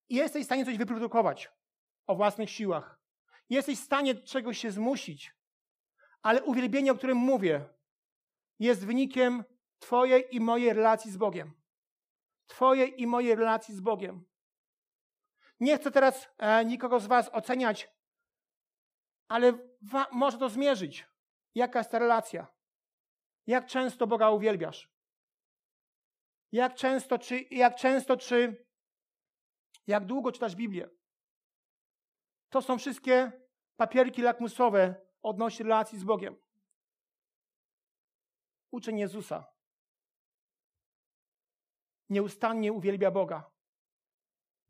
Jesteś 0.09 0.43
w 0.43 0.45
stanie 0.45 0.65
coś 0.65 0.77
wyprodukować 0.77 1.51
o 2.07 2.15
własnych 2.15 2.49
siłach. 2.49 2.99
Jesteś 3.49 3.79
w 3.79 3.83
stanie 3.83 4.15
czegoś 4.15 4.57
się 4.57 4.71
zmusić, 4.71 5.35
ale 6.21 6.43
uwielbienie, 6.43 6.91
o 6.91 6.95
którym 6.95 7.17
mówię, 7.17 7.65
jest 8.59 8.85
wynikiem 8.85 9.43
Twojej 9.79 10.35
i 10.35 10.39
mojej 10.39 10.73
relacji 10.73 11.11
z 11.11 11.17
Bogiem. 11.17 11.56
Twojej 12.47 13.01
i 13.01 13.07
mojej 13.07 13.35
relacji 13.35 13.75
z 13.75 13.79
Bogiem. 13.79 14.25
Nie 15.59 15.77
chcę 15.77 15.91
teraz 15.91 16.29
e, 16.37 16.65
nikogo 16.65 16.99
z 16.99 17.07
Was 17.07 17.29
oceniać, 17.33 17.89
ale 19.27 19.53
wa- 19.81 20.07
może 20.11 20.37
to 20.37 20.49
zmierzyć. 20.49 21.07
Jaka 21.55 21.79
jest 21.79 21.91
ta 21.91 21.99
relacja? 21.99 22.47
Jak 23.47 23.65
często 23.65 24.07
Boga 24.07 24.29
uwielbiasz? 24.29 24.89
Jak 26.51 26.75
często, 26.75 27.19
czy, 27.19 27.39
jak 27.41 27.75
często, 27.75 28.17
czy 28.17 28.65
jak 29.87 30.05
długo 30.05 30.31
czytasz 30.31 30.55
Biblię? 30.55 30.89
To 32.49 32.61
są 32.61 32.77
wszystkie 32.77 33.31
papierki 33.75 34.21
lakmusowe 34.21 35.07
odnośnie 35.21 35.63
relacji 35.63 35.99
z 35.99 36.03
Bogiem. 36.03 36.35
Uczeń 38.71 38.99
Jezusa 38.99 39.56
nieustannie 42.09 42.73
uwielbia 42.73 43.11
Boga. 43.11 43.51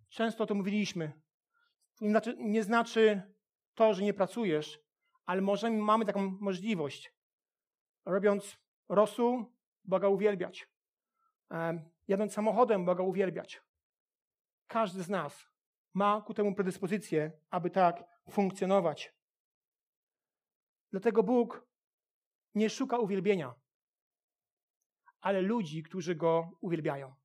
Często 0.10 0.44
o 0.44 0.48
tym 0.48 0.58
mówiliśmy. 0.58 1.22
Nie 2.02 2.10
znaczy, 2.10 2.38
znaczy 2.62 3.22
to, 3.74 3.94
że 3.94 4.04
nie 4.04 4.14
pracujesz, 4.14 4.80
ale 5.26 5.42
możemy, 5.42 5.78
mamy 5.78 6.06
taką 6.06 6.38
możliwość, 6.40 7.14
robiąc 8.06 8.58
rosół, 8.90 9.58
Boga 9.84 10.08
uwielbiać. 10.08 10.70
Jadąc 12.08 12.34
samochodem, 12.34 12.86
Boga 12.86 13.04
uwielbiać. 13.04 13.62
Każdy 14.68 15.04
z 15.04 15.10
nas 15.10 15.48
ma 15.94 16.22
ku 16.22 16.34
temu 16.34 16.56
predyspozycję, 16.56 17.32
aby 17.50 17.70
tak 17.70 18.04
funkcjonować. 18.30 19.14
Dlatego 20.92 21.24
Bóg 21.24 21.68
nie 22.56 22.70
szuka 22.70 22.98
uwielbienia, 22.98 23.56
ale 25.22 25.42
ludzi, 25.42 25.84
którzy 25.84 26.16
go 26.16 26.52
uwielbiają. 26.62 27.16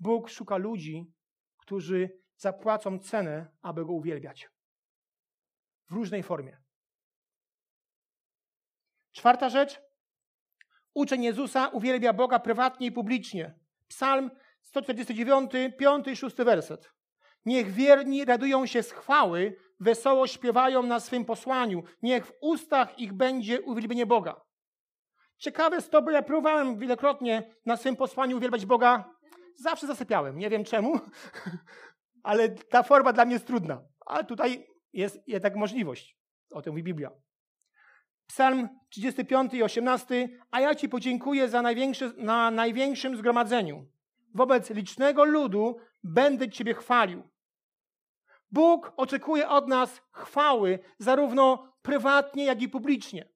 Bóg 0.00 0.28
szuka 0.30 0.56
ludzi, 0.56 1.12
którzy 1.58 2.20
zapłacą 2.36 2.98
cenę, 2.98 3.46
aby 3.62 3.84
go 3.84 3.92
uwielbiać. 3.92 4.50
W 5.90 5.92
różnej 5.92 6.22
formie. 6.22 6.58
Czwarta 9.12 9.48
rzecz. 9.48 9.80
Uczeń 10.94 11.24
Jezusa 11.24 11.68
uwielbia 11.68 12.12
Boga 12.12 12.38
prywatnie 12.38 12.86
i 12.86 12.92
publicznie. 12.92 13.54
Psalm 13.88 14.30
149, 14.62 15.50
5 15.78 16.08
i 16.08 16.16
6 16.16 16.36
werset. 16.36 16.92
Niech 17.44 17.70
wierni 17.70 18.24
radują 18.24 18.66
się 18.66 18.82
z 18.82 18.92
chwały, 18.92 19.56
wesoło 19.80 20.26
śpiewają 20.26 20.82
na 20.82 21.00
swym 21.00 21.24
posłaniu. 21.24 21.82
Niech 22.02 22.26
w 22.26 22.32
ustach 22.40 22.98
ich 22.98 23.12
będzie 23.12 23.62
uwielbienie 23.62 24.06
Boga. 24.06 24.40
Ciekawe 25.36 25.76
jest 25.76 25.90
to, 25.90 26.02
bo 26.02 26.10
ja 26.10 26.22
próbowałem 26.22 26.78
wielokrotnie 26.78 27.54
na 27.66 27.76
swym 27.76 27.96
posłaniu 27.96 28.36
uwielbiać 28.36 28.66
Boga. 28.66 29.19
Zawsze 29.60 29.86
zasypiałem. 29.86 30.38
Nie 30.38 30.50
wiem 30.50 30.64
czemu, 30.64 31.00
ale 32.22 32.48
ta 32.48 32.82
forma 32.82 33.12
dla 33.12 33.24
mnie 33.24 33.34
jest 33.34 33.46
trudna. 33.46 33.82
Ale 34.06 34.24
tutaj 34.24 34.66
jest 34.92 35.18
jednak 35.26 35.56
możliwość. 35.56 36.16
O 36.50 36.62
tym 36.62 36.72
mówi 36.72 36.82
Biblia. 36.82 37.10
Psalm 38.26 38.68
35 38.88 39.54
i 39.54 39.62
18. 39.62 40.28
A 40.50 40.60
ja 40.60 40.74
Ci 40.74 40.88
podziękuję 40.88 41.48
za 41.48 41.62
największy, 41.62 42.12
na 42.16 42.50
największym 42.50 43.16
zgromadzeniu 43.16 43.86
wobec 44.34 44.70
licznego 44.70 45.24
ludu 45.24 45.76
będę 46.02 46.48
Ciebie 46.48 46.74
chwalił. 46.74 47.22
Bóg 48.50 48.92
oczekuje 48.96 49.48
od 49.48 49.68
nas 49.68 50.02
chwały, 50.12 50.78
zarówno 50.98 51.72
prywatnie, 51.82 52.44
jak 52.44 52.62
i 52.62 52.68
publicznie. 52.68 53.28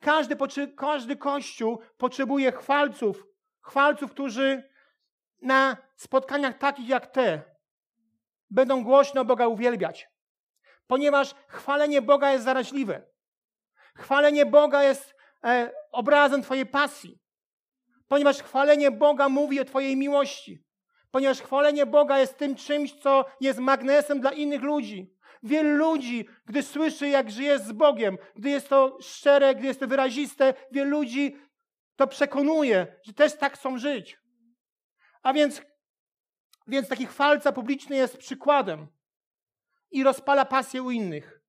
Każdy, 0.00 0.36
każdy 0.76 1.16
kościół 1.16 1.78
potrzebuje 1.96 2.52
chwalców, 2.52 3.26
chwalców, 3.60 4.10
którzy 4.10 4.73
na 5.44 5.76
spotkaniach 5.96 6.58
takich 6.58 6.88
jak 6.88 7.06
te 7.06 7.42
będą 8.50 8.84
głośno 8.84 9.24
Boga 9.24 9.46
uwielbiać. 9.46 10.08
Ponieważ 10.86 11.34
chwalenie 11.48 12.02
Boga 12.02 12.32
jest 12.32 12.44
zaraźliwe. 12.44 13.02
Chwalenie 13.96 14.46
Boga 14.46 14.82
jest 14.82 15.14
e, 15.44 15.70
obrazem 15.92 16.42
Twojej 16.42 16.66
pasji. 16.66 17.18
Ponieważ 18.08 18.42
chwalenie 18.42 18.90
Boga 18.90 19.28
mówi 19.28 19.60
o 19.60 19.64
Twojej 19.64 19.96
miłości. 19.96 20.64
Ponieważ 21.10 21.40
chwalenie 21.40 21.86
Boga 21.86 22.18
jest 22.18 22.38
tym 22.38 22.54
czymś, 22.54 22.94
co 22.94 23.24
jest 23.40 23.58
magnesem 23.58 24.20
dla 24.20 24.32
innych 24.32 24.62
ludzi. 24.62 25.14
Wielu 25.42 25.76
ludzi, 25.76 26.28
gdy 26.46 26.62
słyszy, 26.62 27.08
jak 27.08 27.30
żyjesz 27.30 27.60
z 27.60 27.72
Bogiem, 27.72 28.18
gdy 28.36 28.50
jest 28.50 28.68
to 28.68 28.98
szczere, 29.00 29.54
gdy 29.54 29.66
jest 29.66 29.80
to 29.80 29.86
wyraziste, 29.88 30.54
wielu 30.72 30.90
ludzi 30.90 31.36
to 31.96 32.06
przekonuje, 32.06 32.86
że 33.02 33.12
też 33.12 33.38
tak 33.38 33.54
chcą 33.54 33.78
żyć. 33.78 34.23
A 35.24 35.32
więc, 35.32 35.62
więc 36.66 36.88
taki 36.88 37.06
chwalca 37.06 37.52
publiczny 37.52 37.96
jest 37.96 38.16
przykładem 38.16 38.86
i 39.90 40.04
rozpala 40.04 40.44
pasję 40.44 40.82
u 40.82 40.90
innych. 40.90 41.40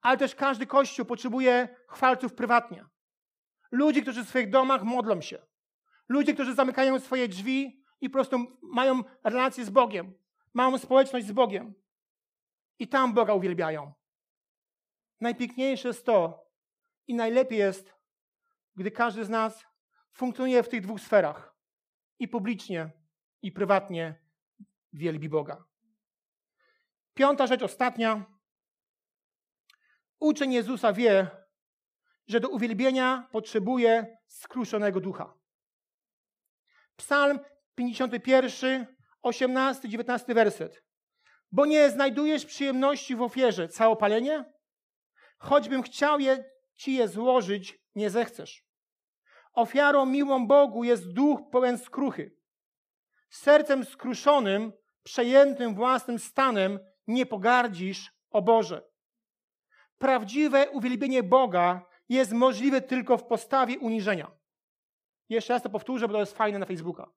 Ale 0.00 0.16
też 0.16 0.34
każdy 0.34 0.66
kościół 0.66 1.06
potrzebuje 1.06 1.76
chwalców 1.88 2.34
prywatnie. 2.34 2.84
Ludzi, 3.70 4.02
którzy 4.02 4.24
w 4.24 4.28
swoich 4.28 4.50
domach 4.50 4.82
modlą 4.82 5.20
się. 5.20 5.46
Ludzie, 6.08 6.34
którzy 6.34 6.54
zamykają 6.54 7.00
swoje 7.00 7.28
drzwi 7.28 7.84
i 8.00 8.10
po 8.10 8.12
prostu 8.12 8.58
mają 8.62 9.02
relację 9.24 9.64
z 9.64 9.70
Bogiem. 9.70 10.14
Mają 10.54 10.78
społeczność 10.78 11.26
z 11.26 11.32
Bogiem. 11.32 11.74
I 12.78 12.88
tam 12.88 13.14
Boga 13.14 13.34
uwielbiają. 13.34 13.92
Najpiękniejsze 15.20 15.88
jest 15.88 16.06
to 16.06 16.46
i 17.06 17.14
najlepiej 17.14 17.58
jest, 17.58 17.94
gdy 18.76 18.90
każdy 18.90 19.24
z 19.24 19.28
nas 19.28 19.64
funkcjonuje 20.12 20.62
w 20.62 20.68
tych 20.68 20.82
dwóch 20.82 21.00
sferach 21.00 21.51
i 22.22 22.28
publicznie, 22.28 22.90
i 23.42 23.52
prywatnie 23.52 24.14
wielbi 24.92 25.28
Boga. 25.28 25.64
Piąta 27.14 27.46
rzecz, 27.46 27.62
ostatnia. 27.62 28.24
Uczeń 30.20 30.52
Jezusa 30.52 30.92
wie, 30.92 31.30
że 32.26 32.40
do 32.40 32.48
uwielbienia 32.48 33.28
potrzebuje 33.32 34.18
skruszonego 34.28 35.00
ducha. 35.00 35.34
Psalm 36.96 37.40
51, 37.74 38.86
18, 39.22 39.88
19 39.88 40.34
werset. 40.34 40.84
Bo 41.52 41.66
nie 41.66 41.90
znajdujesz 41.90 42.46
przyjemności 42.46 43.16
w 43.16 43.22
ofierze 43.22 43.68
całopalenie? 43.68 44.44
Choćbym 45.38 45.82
chciał 45.82 46.20
je, 46.20 46.44
ci 46.74 46.94
je 46.94 47.08
złożyć, 47.08 47.78
nie 47.94 48.10
zechcesz. 48.10 48.71
Ofiarą 49.52 50.06
miłą 50.06 50.46
Bogu 50.46 50.84
jest 50.84 51.12
duch 51.12 51.40
pełen 51.50 51.78
skruchy. 51.78 52.36
Sercem 53.30 53.84
skruszonym, 53.84 54.72
przejętym 55.02 55.74
własnym 55.74 56.18
stanem, 56.18 56.78
nie 57.06 57.26
pogardzisz, 57.26 58.12
o 58.30 58.42
Boże. 58.42 58.82
Prawdziwe 59.98 60.70
uwielbienie 60.70 61.22
Boga 61.22 61.86
jest 62.08 62.32
możliwe 62.32 62.80
tylko 62.80 63.18
w 63.18 63.24
postawie 63.24 63.78
uniżenia. 63.78 64.30
Jeszcze 65.28 65.52
raz 65.52 65.62
to 65.62 65.70
powtórzę, 65.70 66.08
bo 66.08 66.14
to 66.14 66.20
jest 66.20 66.36
fajne 66.36 66.58
na 66.58 66.66
Facebooka. 66.66 67.10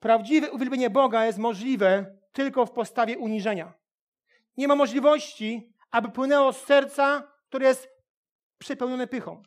Prawdziwe 0.00 0.50
uwielbienie 0.50 0.90
Boga 0.90 1.26
jest 1.26 1.38
możliwe 1.38 2.18
tylko 2.32 2.66
w 2.66 2.72
postawie 2.72 3.18
uniżenia. 3.18 3.74
Nie 4.56 4.68
ma 4.68 4.74
możliwości, 4.74 5.72
aby 5.90 6.08
płynęło 6.08 6.52
z 6.52 6.64
serca, 6.64 7.32
które 7.48 7.66
jest 7.66 7.88
przepełnione 8.58 9.06
pychą. 9.06 9.42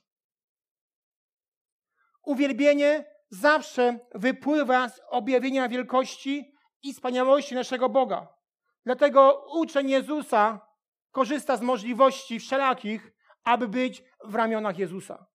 Uwielbienie 2.26 3.06
zawsze 3.30 4.00
wypływa 4.16 4.90
z 4.90 5.02
objawienia 5.10 5.70
wielkości 5.70 6.56
i 6.84 6.94
wspaniałości 6.94 7.56
naszego 7.56 7.90
Boga. 7.90 8.28
Dlatego 8.86 9.46
uczeń 9.54 9.90
Jezusa 9.90 10.68
korzysta 11.12 11.58
z 11.58 11.62
możliwości 11.62 12.40
wszelakich, 12.40 13.12
aby 13.44 13.68
być 13.68 14.04
w 14.24 14.36
ramionach 14.36 14.78
Jezusa. 14.78 15.26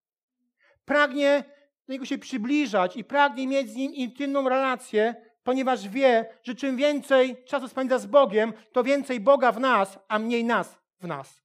Pragnie 0.84 1.44
do 1.86 1.92
Niego 1.92 2.04
się 2.04 2.18
przybliżać 2.18 2.96
i 2.96 3.04
pragnie 3.04 3.46
mieć 3.46 3.70
z 3.70 3.76
Nim 3.76 3.94
intymną 3.94 4.48
relację, 4.48 5.14
ponieważ 5.42 5.88
wie, 5.88 6.38
że 6.42 6.54
czym 6.54 6.76
więcej 6.76 7.44
czasu 7.44 7.68
spędza 7.68 7.98
z 7.98 8.06
Bogiem, 8.06 8.52
to 8.72 8.84
więcej 8.84 9.20
Boga 9.20 9.52
w 9.52 9.60
nas, 9.60 9.98
a 10.08 10.18
mniej 10.18 10.44
nas 10.44 10.78
w 11.00 11.06
nas. 11.06 11.42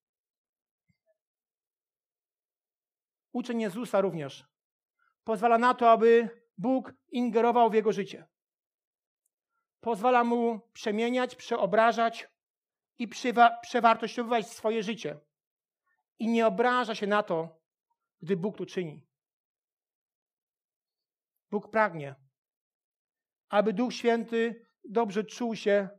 Uczeń 3.33 3.61
Jezusa 3.61 4.01
również 4.01 4.54
pozwala 5.25 5.57
na 5.57 5.73
to, 5.73 5.91
aby 5.91 6.29
Bóg 6.57 6.93
ingerował 7.11 7.69
w 7.69 7.73
jego 7.73 7.91
życie. 7.91 8.27
Pozwala 9.79 10.23
mu 10.23 10.59
przemieniać, 10.73 11.35
przeobrażać 11.35 12.27
i 12.97 13.07
przewartościowywać 13.61 14.47
swoje 14.47 14.83
życie. 14.83 15.19
I 16.19 16.27
nie 16.27 16.47
obraża 16.47 16.95
się 16.95 17.07
na 17.07 17.23
to, 17.23 17.61
gdy 18.21 18.37
Bóg 18.37 18.57
to 18.57 18.65
czyni. 18.65 19.01
Bóg 21.51 21.71
pragnie, 21.71 22.15
aby 23.49 23.73
Duch 23.73 23.93
Święty 23.93 24.67
dobrze 24.83 25.23
czuł 25.23 25.55
się 25.55 25.89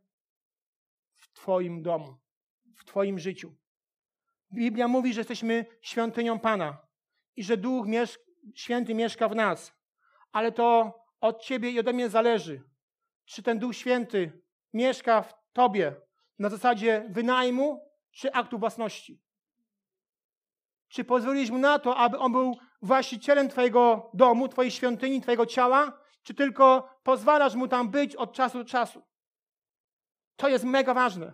w 1.15 1.33
Twoim 1.33 1.83
domu, 1.83 2.17
w 2.77 2.85
Twoim 2.85 3.19
życiu. 3.19 3.57
Biblia 4.53 4.89
mówi, 4.89 5.15
że 5.15 5.21
jesteśmy 5.21 5.67
świątynią 5.81 6.41
Pana 6.41 6.87
i 7.37 7.45
że 7.45 7.57
Duch 7.57 7.87
Święty 8.55 8.95
mieszka 8.95 9.29
w 9.29 9.35
nas, 9.35 9.73
ale 10.33 10.53
to 10.53 10.99
od 11.21 11.43
Ciebie 11.43 11.71
i 11.71 11.81
ode 11.81 11.93
mnie 11.93 12.09
zależy, 12.09 12.63
czy 13.25 13.43
ten 13.43 13.59
Duch 13.59 13.77
Święty 13.77 14.43
mieszka 14.73 15.23
w 15.23 15.35
Tobie 15.53 15.97
na 16.39 16.49
zasadzie 16.49 17.07
wynajmu 17.09 17.91
czy 18.11 18.33
aktu 18.33 18.59
własności. 18.59 19.23
Czy 20.89 21.05
pozwolisz 21.05 21.51
mu 21.51 21.59
na 21.59 21.79
to, 21.79 21.97
aby 21.97 22.19
on 22.19 22.33
był 22.33 22.57
właścicielem 22.83 23.49
Twojego 23.49 24.11
domu, 24.15 24.49
Twojej 24.49 24.71
świątyni, 24.71 25.21
Twojego 25.21 25.47
ciała, 25.47 26.01
czy 26.23 26.35
tylko 26.35 26.89
pozwalasz 27.03 27.55
mu 27.55 27.69
tam 27.69 27.91
być 27.91 28.17
od 28.17 28.33
czasu 28.33 28.59
do 28.59 28.65
czasu? 28.65 29.03
To 30.37 30.49
jest 30.49 30.65
mega 30.65 30.95
ważne. 30.95 31.33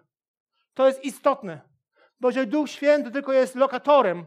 To 0.74 0.86
jest 0.86 1.04
istotne. 1.04 1.60
Bo 2.20 2.28
jeżeli 2.28 2.50
Duch 2.50 2.70
Święty 2.70 3.10
tylko 3.10 3.32
jest 3.32 3.54
lokatorem, 3.54 4.26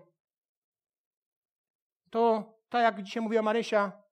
to 2.10 2.55
tak 2.76 2.84
jak 2.84 3.04
dzisiaj 3.04 3.24
mówiła 3.24 3.42
Marysia, 3.42 4.04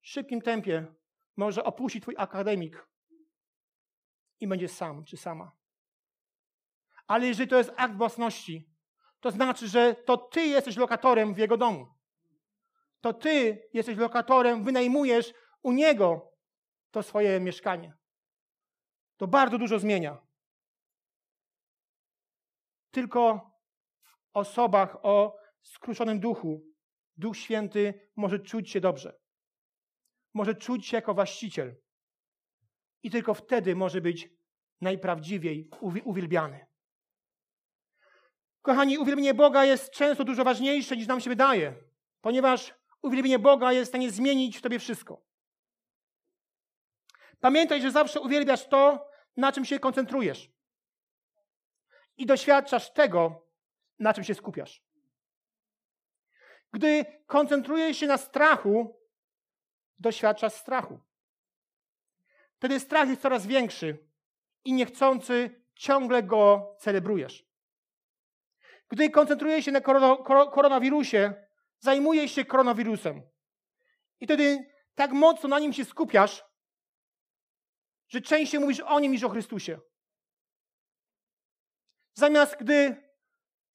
w 0.00 0.08
szybkim 0.08 0.42
tempie 0.42 0.94
może 1.36 1.64
opuścić 1.64 2.02
Twój 2.02 2.14
akademik 2.18 2.88
i 4.40 4.48
będzie 4.48 4.68
sam 4.68 5.04
czy 5.04 5.16
sama. 5.16 5.52
Ale 7.06 7.26
jeżeli 7.26 7.50
to 7.50 7.58
jest 7.58 7.72
akt 7.76 7.96
własności, 7.96 8.70
to 9.20 9.30
znaczy, 9.30 9.68
że 9.68 9.94
to 9.94 10.16
ty 10.16 10.46
jesteś 10.46 10.76
lokatorem 10.76 11.34
w 11.34 11.38
jego 11.38 11.56
domu. 11.56 11.94
To 13.00 13.12
ty 13.12 13.68
jesteś 13.72 13.96
lokatorem, 13.96 14.64
wynajmujesz 14.64 15.34
u 15.62 15.72
niego 15.72 16.32
to 16.90 17.02
swoje 17.02 17.40
mieszkanie. 17.40 17.96
To 19.16 19.26
bardzo 19.26 19.58
dużo 19.58 19.78
zmienia. 19.78 20.26
Tylko 22.90 23.50
w 24.04 24.36
osobach 24.36 25.04
o 25.04 25.36
skruszonym 25.62 26.20
duchu 26.20 26.69
Duch 27.20 27.36
Święty 27.36 27.94
może 28.16 28.38
czuć 28.38 28.70
się 28.70 28.80
dobrze. 28.80 29.20
Może 30.34 30.54
czuć 30.54 30.86
się 30.86 30.96
jako 30.96 31.14
właściciel. 31.14 31.76
I 33.02 33.10
tylko 33.10 33.34
wtedy 33.34 33.76
może 33.76 34.00
być 34.00 34.30
najprawdziwiej 34.80 35.70
uwielbiany. 36.04 36.66
Kochani, 38.62 38.98
uwielbienie 38.98 39.34
Boga 39.34 39.64
jest 39.64 39.90
często 39.90 40.24
dużo 40.24 40.44
ważniejsze 40.44 40.96
niż 40.96 41.06
nam 41.06 41.20
się 41.20 41.30
wydaje, 41.30 41.74
ponieważ 42.20 42.74
uwielbienie 43.02 43.38
Boga 43.38 43.72
jest 43.72 43.88
w 43.88 43.92
stanie 43.92 44.10
zmienić 44.10 44.58
w 44.58 44.62
tobie 44.62 44.78
wszystko. 44.78 45.22
Pamiętaj, 47.40 47.82
że 47.82 47.90
zawsze 47.90 48.20
uwielbiasz 48.20 48.68
to, 48.68 49.08
na 49.36 49.52
czym 49.52 49.64
się 49.64 49.78
koncentrujesz. 49.78 50.50
I 52.16 52.26
doświadczasz 52.26 52.92
tego, 52.92 53.46
na 53.98 54.14
czym 54.14 54.24
się 54.24 54.34
skupiasz. 54.34 54.89
Gdy 56.72 57.04
koncentrujesz 57.26 57.96
się 57.96 58.06
na 58.06 58.18
strachu, 58.18 59.00
doświadczasz 59.98 60.52
strachu. 60.52 61.00
Wtedy 62.56 62.80
strach 62.80 63.08
jest 63.08 63.22
coraz 63.22 63.46
większy 63.46 63.98
i 64.64 64.72
niechcący 64.72 65.62
ciągle 65.74 66.22
go 66.22 66.74
celebrujesz. 66.78 67.46
Gdy 68.88 69.10
koncentrujesz 69.10 69.64
się 69.64 69.72
na 69.72 69.80
koronawirusie, 70.50 71.34
zajmujesz 71.78 72.32
się 72.32 72.44
koronawirusem. 72.44 73.22
I 74.20 74.24
wtedy 74.24 74.70
tak 74.94 75.12
mocno 75.12 75.48
na 75.48 75.58
nim 75.58 75.72
się 75.72 75.84
skupiasz, 75.84 76.44
że 78.08 78.20
częściej 78.20 78.60
mówisz 78.60 78.80
o 78.80 79.00
nim 79.00 79.12
niż 79.12 79.24
o 79.24 79.28
Chrystusie. 79.28 79.78
Zamiast 82.14 82.56
gdy 82.56 83.09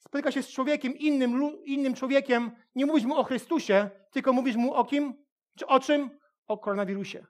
spotyka 0.07 0.31
się 0.31 0.43
z 0.43 0.49
człowiekiem, 0.49 0.97
innym, 0.97 1.63
innym 1.63 1.93
człowiekiem, 1.93 2.51
nie 2.75 2.85
mówisz 2.85 3.05
mu 3.05 3.15
o 3.15 3.23
Chrystusie, 3.23 3.89
tylko 4.11 4.33
mówisz 4.33 4.55
mu 4.55 4.73
o 4.73 4.85
kim? 4.85 5.25
Czy 5.57 5.67
o 5.67 5.79
czym? 5.79 6.19
O 6.47 6.57
koronawirusie. 6.57 7.25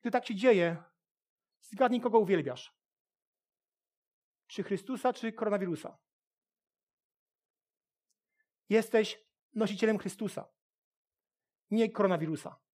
Gdy 0.00 0.10
tak 0.10 0.26
się 0.26 0.34
dzieje, 0.34 0.82
zgadnij, 1.60 2.00
kogo 2.00 2.18
uwielbiasz. 2.18 2.76
Czy 4.46 4.62
Chrystusa, 4.62 5.12
czy 5.12 5.32
koronawirusa? 5.32 5.98
Jesteś 8.68 9.26
nosicielem 9.54 9.98
Chrystusa, 9.98 10.48
nie 11.70 11.90
koronawirusa. 11.90 12.65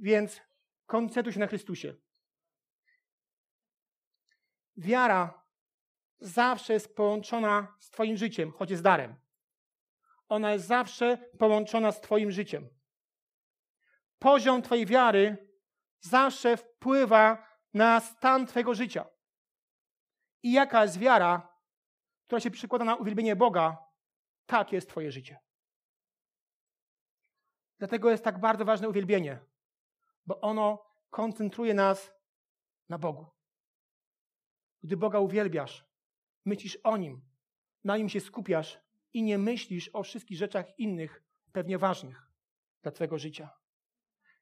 Więc 0.00 0.40
koncentruj 0.86 1.32
się 1.32 1.40
na 1.40 1.46
Chrystusie. 1.46 1.94
Wiara 4.76 5.44
zawsze 6.18 6.72
jest 6.72 6.96
połączona 6.96 7.76
z 7.80 7.90
Twoim 7.90 8.16
życiem, 8.16 8.52
choć 8.52 8.70
jest 8.70 8.82
darem. 8.82 9.20
Ona 10.28 10.52
jest 10.52 10.66
zawsze 10.66 11.16
połączona 11.38 11.92
z 11.92 12.00
Twoim 12.00 12.30
życiem. 12.30 12.68
Poziom 14.18 14.62
Twojej 14.62 14.86
wiary 14.86 15.48
zawsze 16.00 16.56
wpływa 16.56 17.46
na 17.74 18.00
stan 18.00 18.46
Twojego 18.46 18.74
życia. 18.74 19.06
I 20.42 20.52
jaka 20.52 20.82
jest 20.82 20.98
wiara, 20.98 21.56
która 22.26 22.40
się 22.40 22.50
przykłada 22.50 22.84
na 22.84 22.96
uwielbienie 22.96 23.36
Boga, 23.36 23.76
tak 24.46 24.72
jest 24.72 24.88
Twoje 24.88 25.12
życie. 25.12 25.38
Dlatego 27.78 28.10
jest 28.10 28.24
tak 28.24 28.40
bardzo 28.40 28.64
ważne 28.64 28.88
uwielbienie, 28.88 29.49
bo 30.30 30.40
ono 30.40 30.78
koncentruje 31.10 31.74
nas 31.74 32.12
na 32.88 32.98
Bogu. 32.98 33.26
Gdy 34.82 34.96
Boga 34.96 35.18
uwielbiasz, 35.18 35.84
myślisz 36.44 36.78
o 36.84 36.96
Nim, 36.96 37.20
na 37.84 37.96
Nim 37.96 38.08
się 38.08 38.20
skupiasz 38.20 38.80
i 39.12 39.22
nie 39.22 39.38
myślisz 39.38 39.90
o 39.92 40.02
wszystkich 40.02 40.38
rzeczach 40.38 40.78
innych, 40.78 41.24
pewnie 41.52 41.78
ważnych 41.78 42.30
dla 42.82 42.92
Twojego 42.92 43.18
życia. 43.18 43.50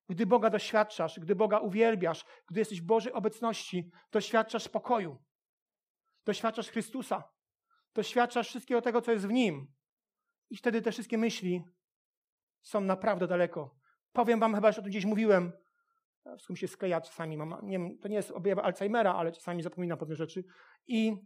Gdy 0.08 0.26
Boga 0.26 0.50
doświadczasz, 0.50 1.20
gdy 1.20 1.34
Boga 1.34 1.58
uwielbiasz, 1.58 2.24
gdy 2.46 2.60
jesteś 2.60 2.80
w 2.80 2.86
Bożej 2.86 3.12
obecności, 3.12 3.90
doświadczasz 4.12 4.62
spokoju, 4.62 5.24
doświadczasz 6.24 6.70
Chrystusa, 6.70 7.24
doświadczasz 7.94 8.48
wszystkiego 8.48 8.82
tego, 8.82 9.02
co 9.02 9.12
jest 9.12 9.26
w 9.26 9.32
Nim. 9.32 9.74
I 10.50 10.56
wtedy 10.56 10.82
te 10.82 10.92
wszystkie 10.92 11.18
myśli 11.18 11.64
są 12.62 12.80
naprawdę 12.80 13.26
daleko. 13.26 13.78
Powiem 14.12 14.40
Wam, 14.40 14.54
chyba 14.54 14.68
już 14.68 14.78
o 14.78 14.82
tym 14.82 14.90
gdzieś 14.90 15.04
mówiłem, 15.04 15.52
wszystko 16.36 16.52
mi 16.52 16.58
się 16.58 16.68
skleja 16.68 17.00
czasami, 17.00 17.36
mam, 17.36 17.58
nie 17.62 17.78
wiem, 17.78 17.98
to 17.98 18.08
nie 18.08 18.16
jest 18.16 18.30
objaw 18.30 18.58
Alzheimera, 18.58 19.14
ale 19.14 19.32
czasami 19.32 19.62
zapominam 19.62 19.98
pewne 19.98 20.16
rzeczy. 20.16 20.44
I 20.86 21.16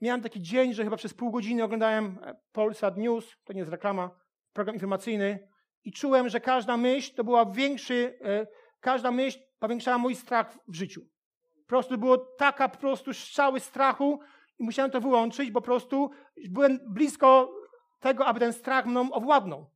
miałem 0.00 0.22
taki 0.22 0.42
dzień, 0.42 0.74
że 0.74 0.84
chyba 0.84 0.96
przez 0.96 1.14
pół 1.14 1.30
godziny 1.30 1.64
oglądałem 1.64 2.18
e, 2.22 2.34
Polsat 2.52 2.96
News, 2.96 3.36
to 3.44 3.52
nie 3.52 3.58
jest 3.58 3.70
reklama, 3.70 4.10
program 4.52 4.76
informacyjny 4.76 5.48
i 5.84 5.92
czułem, 5.92 6.28
że 6.28 6.40
każda 6.40 6.76
myśl 6.76 7.14
to 7.14 7.24
była 7.24 7.46
większy, 7.46 8.18
e, 8.24 8.46
każda 8.80 9.10
myśl 9.10 9.38
powiększała 9.58 9.98
mój 9.98 10.14
strach 10.14 10.58
w 10.68 10.74
życiu. 10.74 11.00
Po 11.60 11.68
prostu 11.68 11.98
było 11.98 12.18
taka 12.18 12.68
po 12.68 12.78
prostu 12.78 13.14
strzały 13.14 13.60
strachu 13.60 14.20
i 14.58 14.64
musiałem 14.64 14.90
to 14.90 15.00
wyłączyć, 15.00 15.50
bo 15.50 15.60
po 15.60 15.64
prostu 15.64 16.10
byłem 16.50 16.78
blisko 16.86 17.52
tego, 18.00 18.26
aby 18.26 18.40
ten 18.40 18.52
strach 18.52 18.86
mną 18.86 19.12
owładnął. 19.12 19.70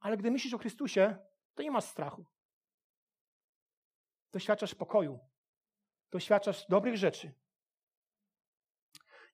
Ale 0.00 0.16
gdy 0.16 0.30
myślisz 0.30 0.54
o 0.54 0.58
Chrystusie, 0.58 1.16
to 1.54 1.62
nie 1.62 1.70
masz 1.70 1.84
strachu. 1.84 2.24
Doświadczasz 4.32 4.74
pokoju. 4.74 5.18
Doświadczasz 6.10 6.66
dobrych 6.66 6.96
rzeczy. 6.96 7.34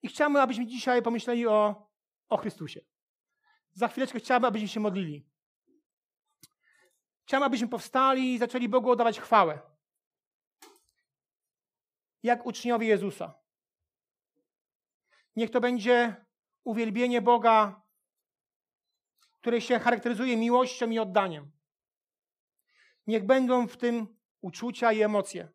I 0.03 0.07
chciałbym, 0.07 0.41
abyśmy 0.41 0.67
dzisiaj 0.67 1.01
pomyśleli 1.01 1.47
o, 1.47 1.89
o 2.29 2.37
Chrystusie. 2.37 2.81
Za 3.71 3.87
chwileczkę 3.87 4.19
chciałbym, 4.19 4.47
abyśmy 4.47 4.67
się 4.67 4.79
modlili. 4.79 5.29
Chciałbym, 7.25 7.47
abyśmy 7.47 7.67
powstali 7.67 8.33
i 8.33 8.37
zaczęli 8.37 8.69
Bogu 8.69 8.91
oddawać 8.91 9.19
chwałę. 9.19 9.61
Jak 12.23 12.45
uczniowie 12.45 12.87
Jezusa. 12.87 13.33
Niech 15.35 15.51
to 15.51 15.61
będzie 15.61 16.25
uwielbienie 16.63 17.21
Boga, 17.21 17.81
które 19.41 19.61
się 19.61 19.79
charakteryzuje 19.79 20.37
miłością 20.37 20.89
i 20.89 20.99
oddaniem. 20.99 21.51
Niech 23.11 23.25
będą 23.25 23.67
w 23.67 23.77
tym 23.77 24.07
uczucia 24.41 24.91
i 24.91 25.01
emocje. 25.01 25.51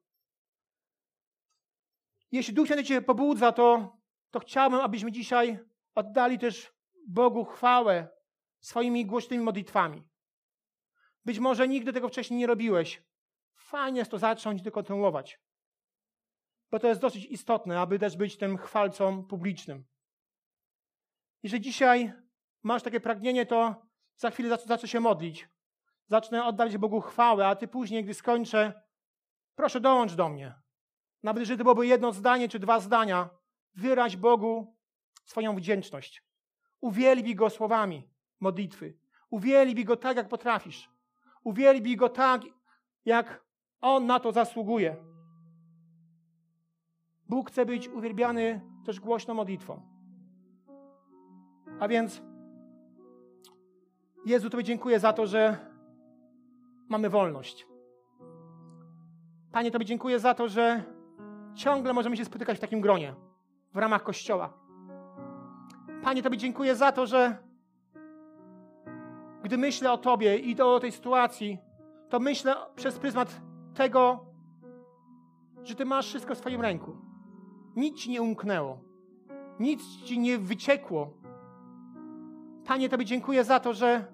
Jeśli 2.33 2.55
Duch 2.55 2.66
Święty 2.66 2.85
Cię 2.85 3.03
pobudza, 3.03 3.53
to, 3.53 3.97
to 4.31 4.40
chciałbym, 4.40 4.81
abyśmy 4.81 5.12
dzisiaj 5.12 5.59
oddali 5.95 6.38
też 6.38 6.73
Bogu 7.09 7.45
chwałę 7.45 8.09
swoimi 8.61 9.07
głośnymi 9.07 9.45
modlitwami. 9.45 10.03
Być 11.25 11.38
może 11.38 11.69
nigdy 11.69 11.92
tego 11.92 12.09
wcześniej 12.09 12.40
nie 12.40 12.47
robiłeś. 12.47 13.03
Fajnie 13.55 13.99
jest 13.99 14.11
to 14.11 14.19
zacząć 14.19 14.66
i 14.66 14.71
kontynuować. 14.71 15.40
Bo 16.71 16.79
to 16.79 16.88
jest 16.88 17.01
dosyć 17.01 17.25
istotne, 17.25 17.81
aby 17.81 17.99
też 17.99 18.16
być 18.16 18.37
tym 18.37 18.59
chwalcą 18.59 19.25
publicznym. 19.25 19.85
Jeżeli 21.42 21.62
dzisiaj 21.62 22.12
masz 22.62 22.83
takie 22.83 23.01
pragnienie, 23.01 23.47
to 23.47 23.87
za 24.16 24.31
chwilę 24.31 24.59
zacznę 24.66 24.88
się 24.88 25.01
modlić 25.01 25.56
zacznę 26.07 26.45
oddawać 26.45 26.79
Bogu 26.79 27.01
chwałę, 27.01 27.47
a 27.47 27.57
ty 27.57 27.69
później, 27.69 28.05
gdy 28.05 28.14
skończę, 28.14 28.83
proszę 29.55 29.81
dołącz 29.81 30.14
do 30.14 30.29
mnie. 30.29 30.55
Nawet 31.23 31.40
jeżeli 31.40 31.59
to 31.59 31.64
byłoby 31.64 31.87
jedno 31.87 32.12
zdanie 32.12 32.49
czy 32.49 32.59
dwa 32.59 32.81
zdania, 32.81 33.29
wyraź 33.75 34.16
Bogu 34.16 34.77
swoją 35.25 35.57
wdzięczność. 35.57 36.25
Uwielbij 36.81 37.35
Go 37.35 37.51
słowami 37.51 38.09
modlitwy. 38.40 38.99
Uwielbij 39.31 39.85
Go 39.85 39.97
tak, 39.97 40.16
jak 40.16 40.29
potrafisz. 40.29 40.90
Uwielbij 41.45 41.97
Go 41.97 42.09
tak, 42.09 42.42
jak 43.05 43.45
On 43.81 44.07
na 44.07 44.21
to 44.21 44.33
zasługuje. 44.33 44.97
Bóg 47.29 47.51
chce 47.51 47.66
być 47.66 47.88
uwielbiany 47.88 48.61
też 48.85 49.01
głośną 49.01 49.35
modlitwą. 49.35 49.83
A 51.81 51.88
więc 51.88 52.23
Jezu, 54.27 54.51
Tobie 54.51 54.64
dziękuję 54.64 55.01
za 55.01 55.12
to, 55.12 55.27
że 55.27 55.76
mamy 56.88 57.11
wolność. 57.11 57.66
Panie, 59.53 59.70
Tobie 59.70 59.85
dziękuję 59.85 60.18
za 60.18 60.35
to, 60.35 60.49
że 60.49 60.83
ciągle 61.55 61.92
możemy 61.92 62.16
się 62.16 62.25
spotykać 62.25 62.59
w 62.59 62.61
takim 62.61 62.81
gronie, 62.81 63.14
w 63.75 63.79
ramach 63.79 64.03
Kościoła. 64.03 64.53
Panie, 66.03 66.22
Tobie 66.22 66.38
dziękuję 66.38 66.77
za 66.77 66.92
to, 66.92 67.07
że 67.07 67.37
gdy 69.42 69.59
myślę 69.59 69.92
o 69.92 69.99
Tobie 69.99 70.38
i 70.38 70.61
o 70.61 70.81
tej 70.81 70.92
sytuacji, 70.92 71.59
to 72.09 72.20
myślę 72.20 72.55
przez 72.77 72.99
pryzmat 72.99 73.40
tego, 73.75 74.25
że 75.62 75.75
Ty 75.75 75.85
masz 75.85 76.07
wszystko 76.07 76.35
w 76.35 76.38
swoim 76.38 76.61
ręku. 76.61 76.96
Nic 77.77 77.99
Ci 77.99 78.11
nie 78.11 78.22
umknęło. 78.22 78.79
Nic 79.61 79.83
Ci 80.05 80.18
nie 80.18 80.38
wyciekło. 80.38 81.12
Panie, 82.66 82.88
Tobie 82.88 83.05
dziękuję 83.05 83.44
za 83.44 83.61
to, 83.61 83.72
że 83.72 84.05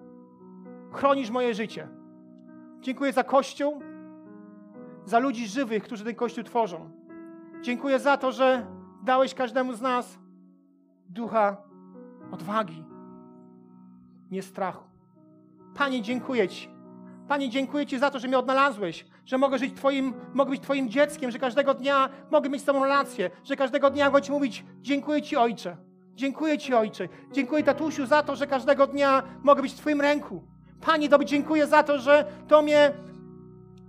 chronisz 0.91 1.29
moje 1.29 1.53
życie 1.53 2.02
Dziękuję 2.83 3.13
za 3.13 3.23
Kościół, 3.23 3.81
za 5.05 5.19
ludzi 5.19 5.47
żywych, 5.47 5.83
którzy 5.83 6.03
ten 6.03 6.15
Kościół 6.15 6.43
tworzą. 6.43 6.89
Dziękuję 7.61 7.99
za 7.99 8.17
to, 8.17 8.31
że 8.31 8.65
dałeś 9.03 9.33
każdemu 9.33 9.73
z 9.73 9.81
nas 9.81 10.19
ducha 11.09 11.57
odwagi, 12.31 12.83
nie 14.31 14.41
strachu. 14.41 14.83
Panie, 15.75 16.01
dziękuję 16.01 16.47
Ci. 16.47 16.69
Panie, 17.27 17.49
dziękuję 17.49 17.85
Ci 17.85 17.99
za 17.99 18.11
to, 18.11 18.19
że 18.19 18.27
mnie 18.27 18.39
odnalazłeś, 18.39 19.05
że 19.25 19.37
mogę 19.37 19.57
żyć 19.57 19.75
Twoim, 19.75 20.13
mogę 20.33 20.51
być 20.51 20.61
Twoim 20.61 20.89
dzieckiem, 20.89 21.31
że 21.31 21.39
każdego 21.39 21.73
dnia 21.73 22.09
mogę 22.31 22.49
mieć 22.49 22.61
z 22.61 22.65
Tobą 22.65 22.83
relację, 22.83 23.29
że 23.43 23.55
każdego 23.55 23.89
dnia 23.89 24.05
mogę 24.05 24.21
Ci 24.21 24.31
mówić, 24.31 24.65
dziękuję 24.81 25.21
Ci 25.21 25.37
Ojcze. 25.37 25.77
Dziękuję 26.15 26.57
Ci 26.57 26.73
Ojcze. 26.73 27.07
Dziękuję 27.31 27.63
tatusiu 27.63 28.05
za 28.05 28.23
to, 28.23 28.35
że 28.35 28.47
każdego 28.47 28.87
dnia 28.87 29.23
mogę 29.43 29.61
być 29.61 29.73
w 29.73 29.77
Twoim 29.77 30.01
ręku. 30.01 30.43
Panie, 30.85 31.09
Tobie 31.09 31.25
dziękuję 31.25 31.67
za 31.67 31.83
to, 31.83 31.99
że 31.99 32.25
to 32.47 32.61
mnie, 32.61 32.91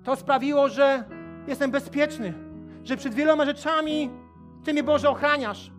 to 0.05 0.17
sprawiło, 0.17 0.69
że 0.69 1.05
jestem 1.47 1.71
bezpieczny, 1.71 2.35
że 2.85 2.97
przed 2.97 3.15
wieloma 3.15 3.45
rzeczami 3.45 4.11
Ty 4.65 4.73
mnie, 4.73 4.83
Boże, 4.83 5.11
ochraniasz. 5.11 5.71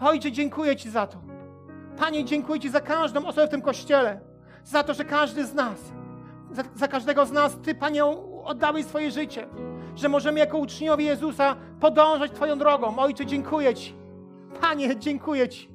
Ojcze, 0.00 0.32
dziękuję 0.32 0.76
Ci 0.76 0.90
za 0.90 1.06
to. 1.06 1.18
Panie, 1.96 2.24
dziękuję 2.24 2.60
Ci 2.60 2.70
za 2.70 2.80
każdą 2.80 3.26
osobę 3.26 3.46
w 3.46 3.50
tym 3.50 3.62
kościele, 3.62 4.20
za 4.64 4.82
to, 4.82 4.94
że 4.94 5.04
każdy 5.04 5.46
z 5.46 5.54
nas, 5.54 5.78
za, 6.50 6.62
za 6.74 6.88
każdego 6.88 7.26
z 7.26 7.32
nas 7.32 7.56
Ty, 7.62 7.74
Panie, 7.74 8.04
oddałeś 8.44 8.86
swoje 8.86 9.10
życie, 9.10 9.48
że 9.96 10.08
możemy 10.08 10.40
jako 10.40 10.58
uczniowie 10.58 11.04
Jezusa 11.04 11.56
podążać 11.80 12.32
Twoją 12.32 12.58
drogą. 12.58 12.98
Ojcze, 12.98 13.26
dziękuję 13.26 13.74
Ci. 13.74 13.94
Panie, 14.60 14.96
dziękuję 14.96 15.48
Ci. 15.48 15.68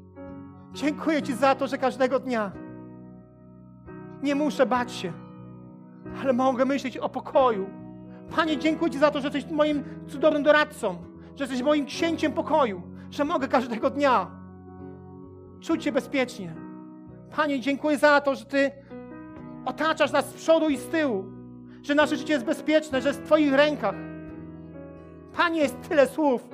Dziękuję 0.74 1.22
Ci 1.22 1.34
za 1.34 1.56
to, 1.56 1.68
że 1.68 1.78
każdego 1.78 2.20
dnia 2.20 2.63
nie 4.24 4.36
muszę 4.36 4.66
bać 4.66 4.92
się. 4.92 5.14
ale 6.22 6.34
mogę 6.34 6.66
myśleć 6.66 6.98
o 6.98 7.10
pokoju. 7.10 7.70
Panie, 8.36 8.58
dziękuję 8.58 8.92
Ci 8.92 9.00
za 9.00 9.12
to, 9.12 9.22
że 9.22 9.28
jesteś 9.28 9.52
moim 9.52 9.84
cudownym 10.08 10.44
doradcą, 10.44 10.98
że 11.36 11.44
jesteś 11.44 11.62
moim 11.62 11.86
księciem 11.86 12.34
pokoju, 12.34 12.82
że 13.12 13.26
mogę 13.26 13.48
każdego 13.48 13.90
dnia 13.90 14.32
czuć 15.62 15.84
się 15.84 15.92
bezpiecznie. 15.92 16.56
Panie, 17.36 17.60
dziękuję 17.60 17.98
za 17.98 18.22
to, 18.22 18.36
że 18.36 18.46
Ty 18.46 18.72
otaczasz 19.66 20.12
nas 20.12 20.30
z 20.30 20.34
przodu 20.34 20.70
i 20.70 20.78
z 20.78 20.88
tyłu, 20.88 21.26
że 21.82 21.96
nasze 21.96 22.18
życie 22.18 22.34
jest 22.34 22.46
bezpieczne, 22.46 23.02
że 23.02 23.08
jest 23.08 23.22
w 23.22 23.26
Twoich 23.26 23.54
rękach. 23.54 23.96
Panie, 25.38 25.62
jest 25.62 25.82
tyle 25.90 26.08
słów, 26.08 26.50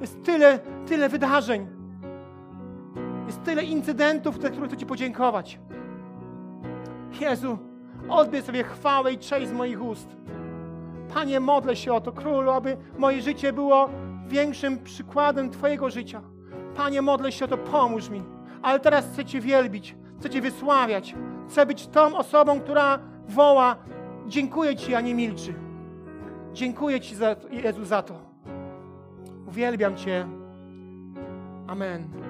jest 0.00 0.22
tyle, 0.22 0.58
tyle 0.86 1.08
wydarzeń, 1.08 1.66
jest 3.26 3.42
tyle 3.42 3.64
incydentów, 3.64 4.42
za 4.42 4.50
które 4.50 4.66
chcę 4.66 4.76
Ci 4.76 4.86
podziękować. 4.86 5.58
Jezu, 7.20 7.58
odbierz 8.08 8.44
sobie 8.44 8.64
chwałę 8.64 9.12
i 9.12 9.18
cześć 9.18 9.48
z 9.48 9.52
moich 9.52 9.82
ust. 9.82 10.16
Panie, 11.14 11.40
modlę 11.40 11.76
się 11.76 11.92
o 11.92 12.00
to, 12.00 12.12
Królu, 12.12 12.50
aby 12.50 12.76
moje 12.98 13.22
życie 13.22 13.52
było 13.52 13.88
większym 14.26 14.78
przykładem 14.78 15.50
Twojego 15.50 15.90
życia. 15.90 16.22
Panie, 16.76 17.02
modlę 17.02 17.32
się 17.32 17.44
o 17.44 17.48
to, 17.48 17.58
pomóż 17.58 18.08
mi. 18.08 18.22
Ale 18.62 18.80
teraz 18.80 19.06
chcę 19.12 19.24
Cię 19.24 19.40
wielbić, 19.40 19.96
chcę 20.18 20.30
Cię 20.30 20.40
wysławiać. 20.40 21.14
Chcę 21.48 21.66
być 21.66 21.86
tą 21.86 22.16
osobą, 22.16 22.60
która 22.60 22.98
woła, 23.28 23.76
dziękuję 24.26 24.76
Ci, 24.76 24.94
a 24.94 25.00
nie 25.00 25.14
milczy. 25.14 25.54
Dziękuję 26.52 27.00
Ci, 27.00 27.14
za, 27.14 27.36
Jezu, 27.50 27.84
za 27.84 28.02
to. 28.02 28.14
Uwielbiam 29.48 29.96
Cię. 29.96 30.26
Amen. 31.66 32.29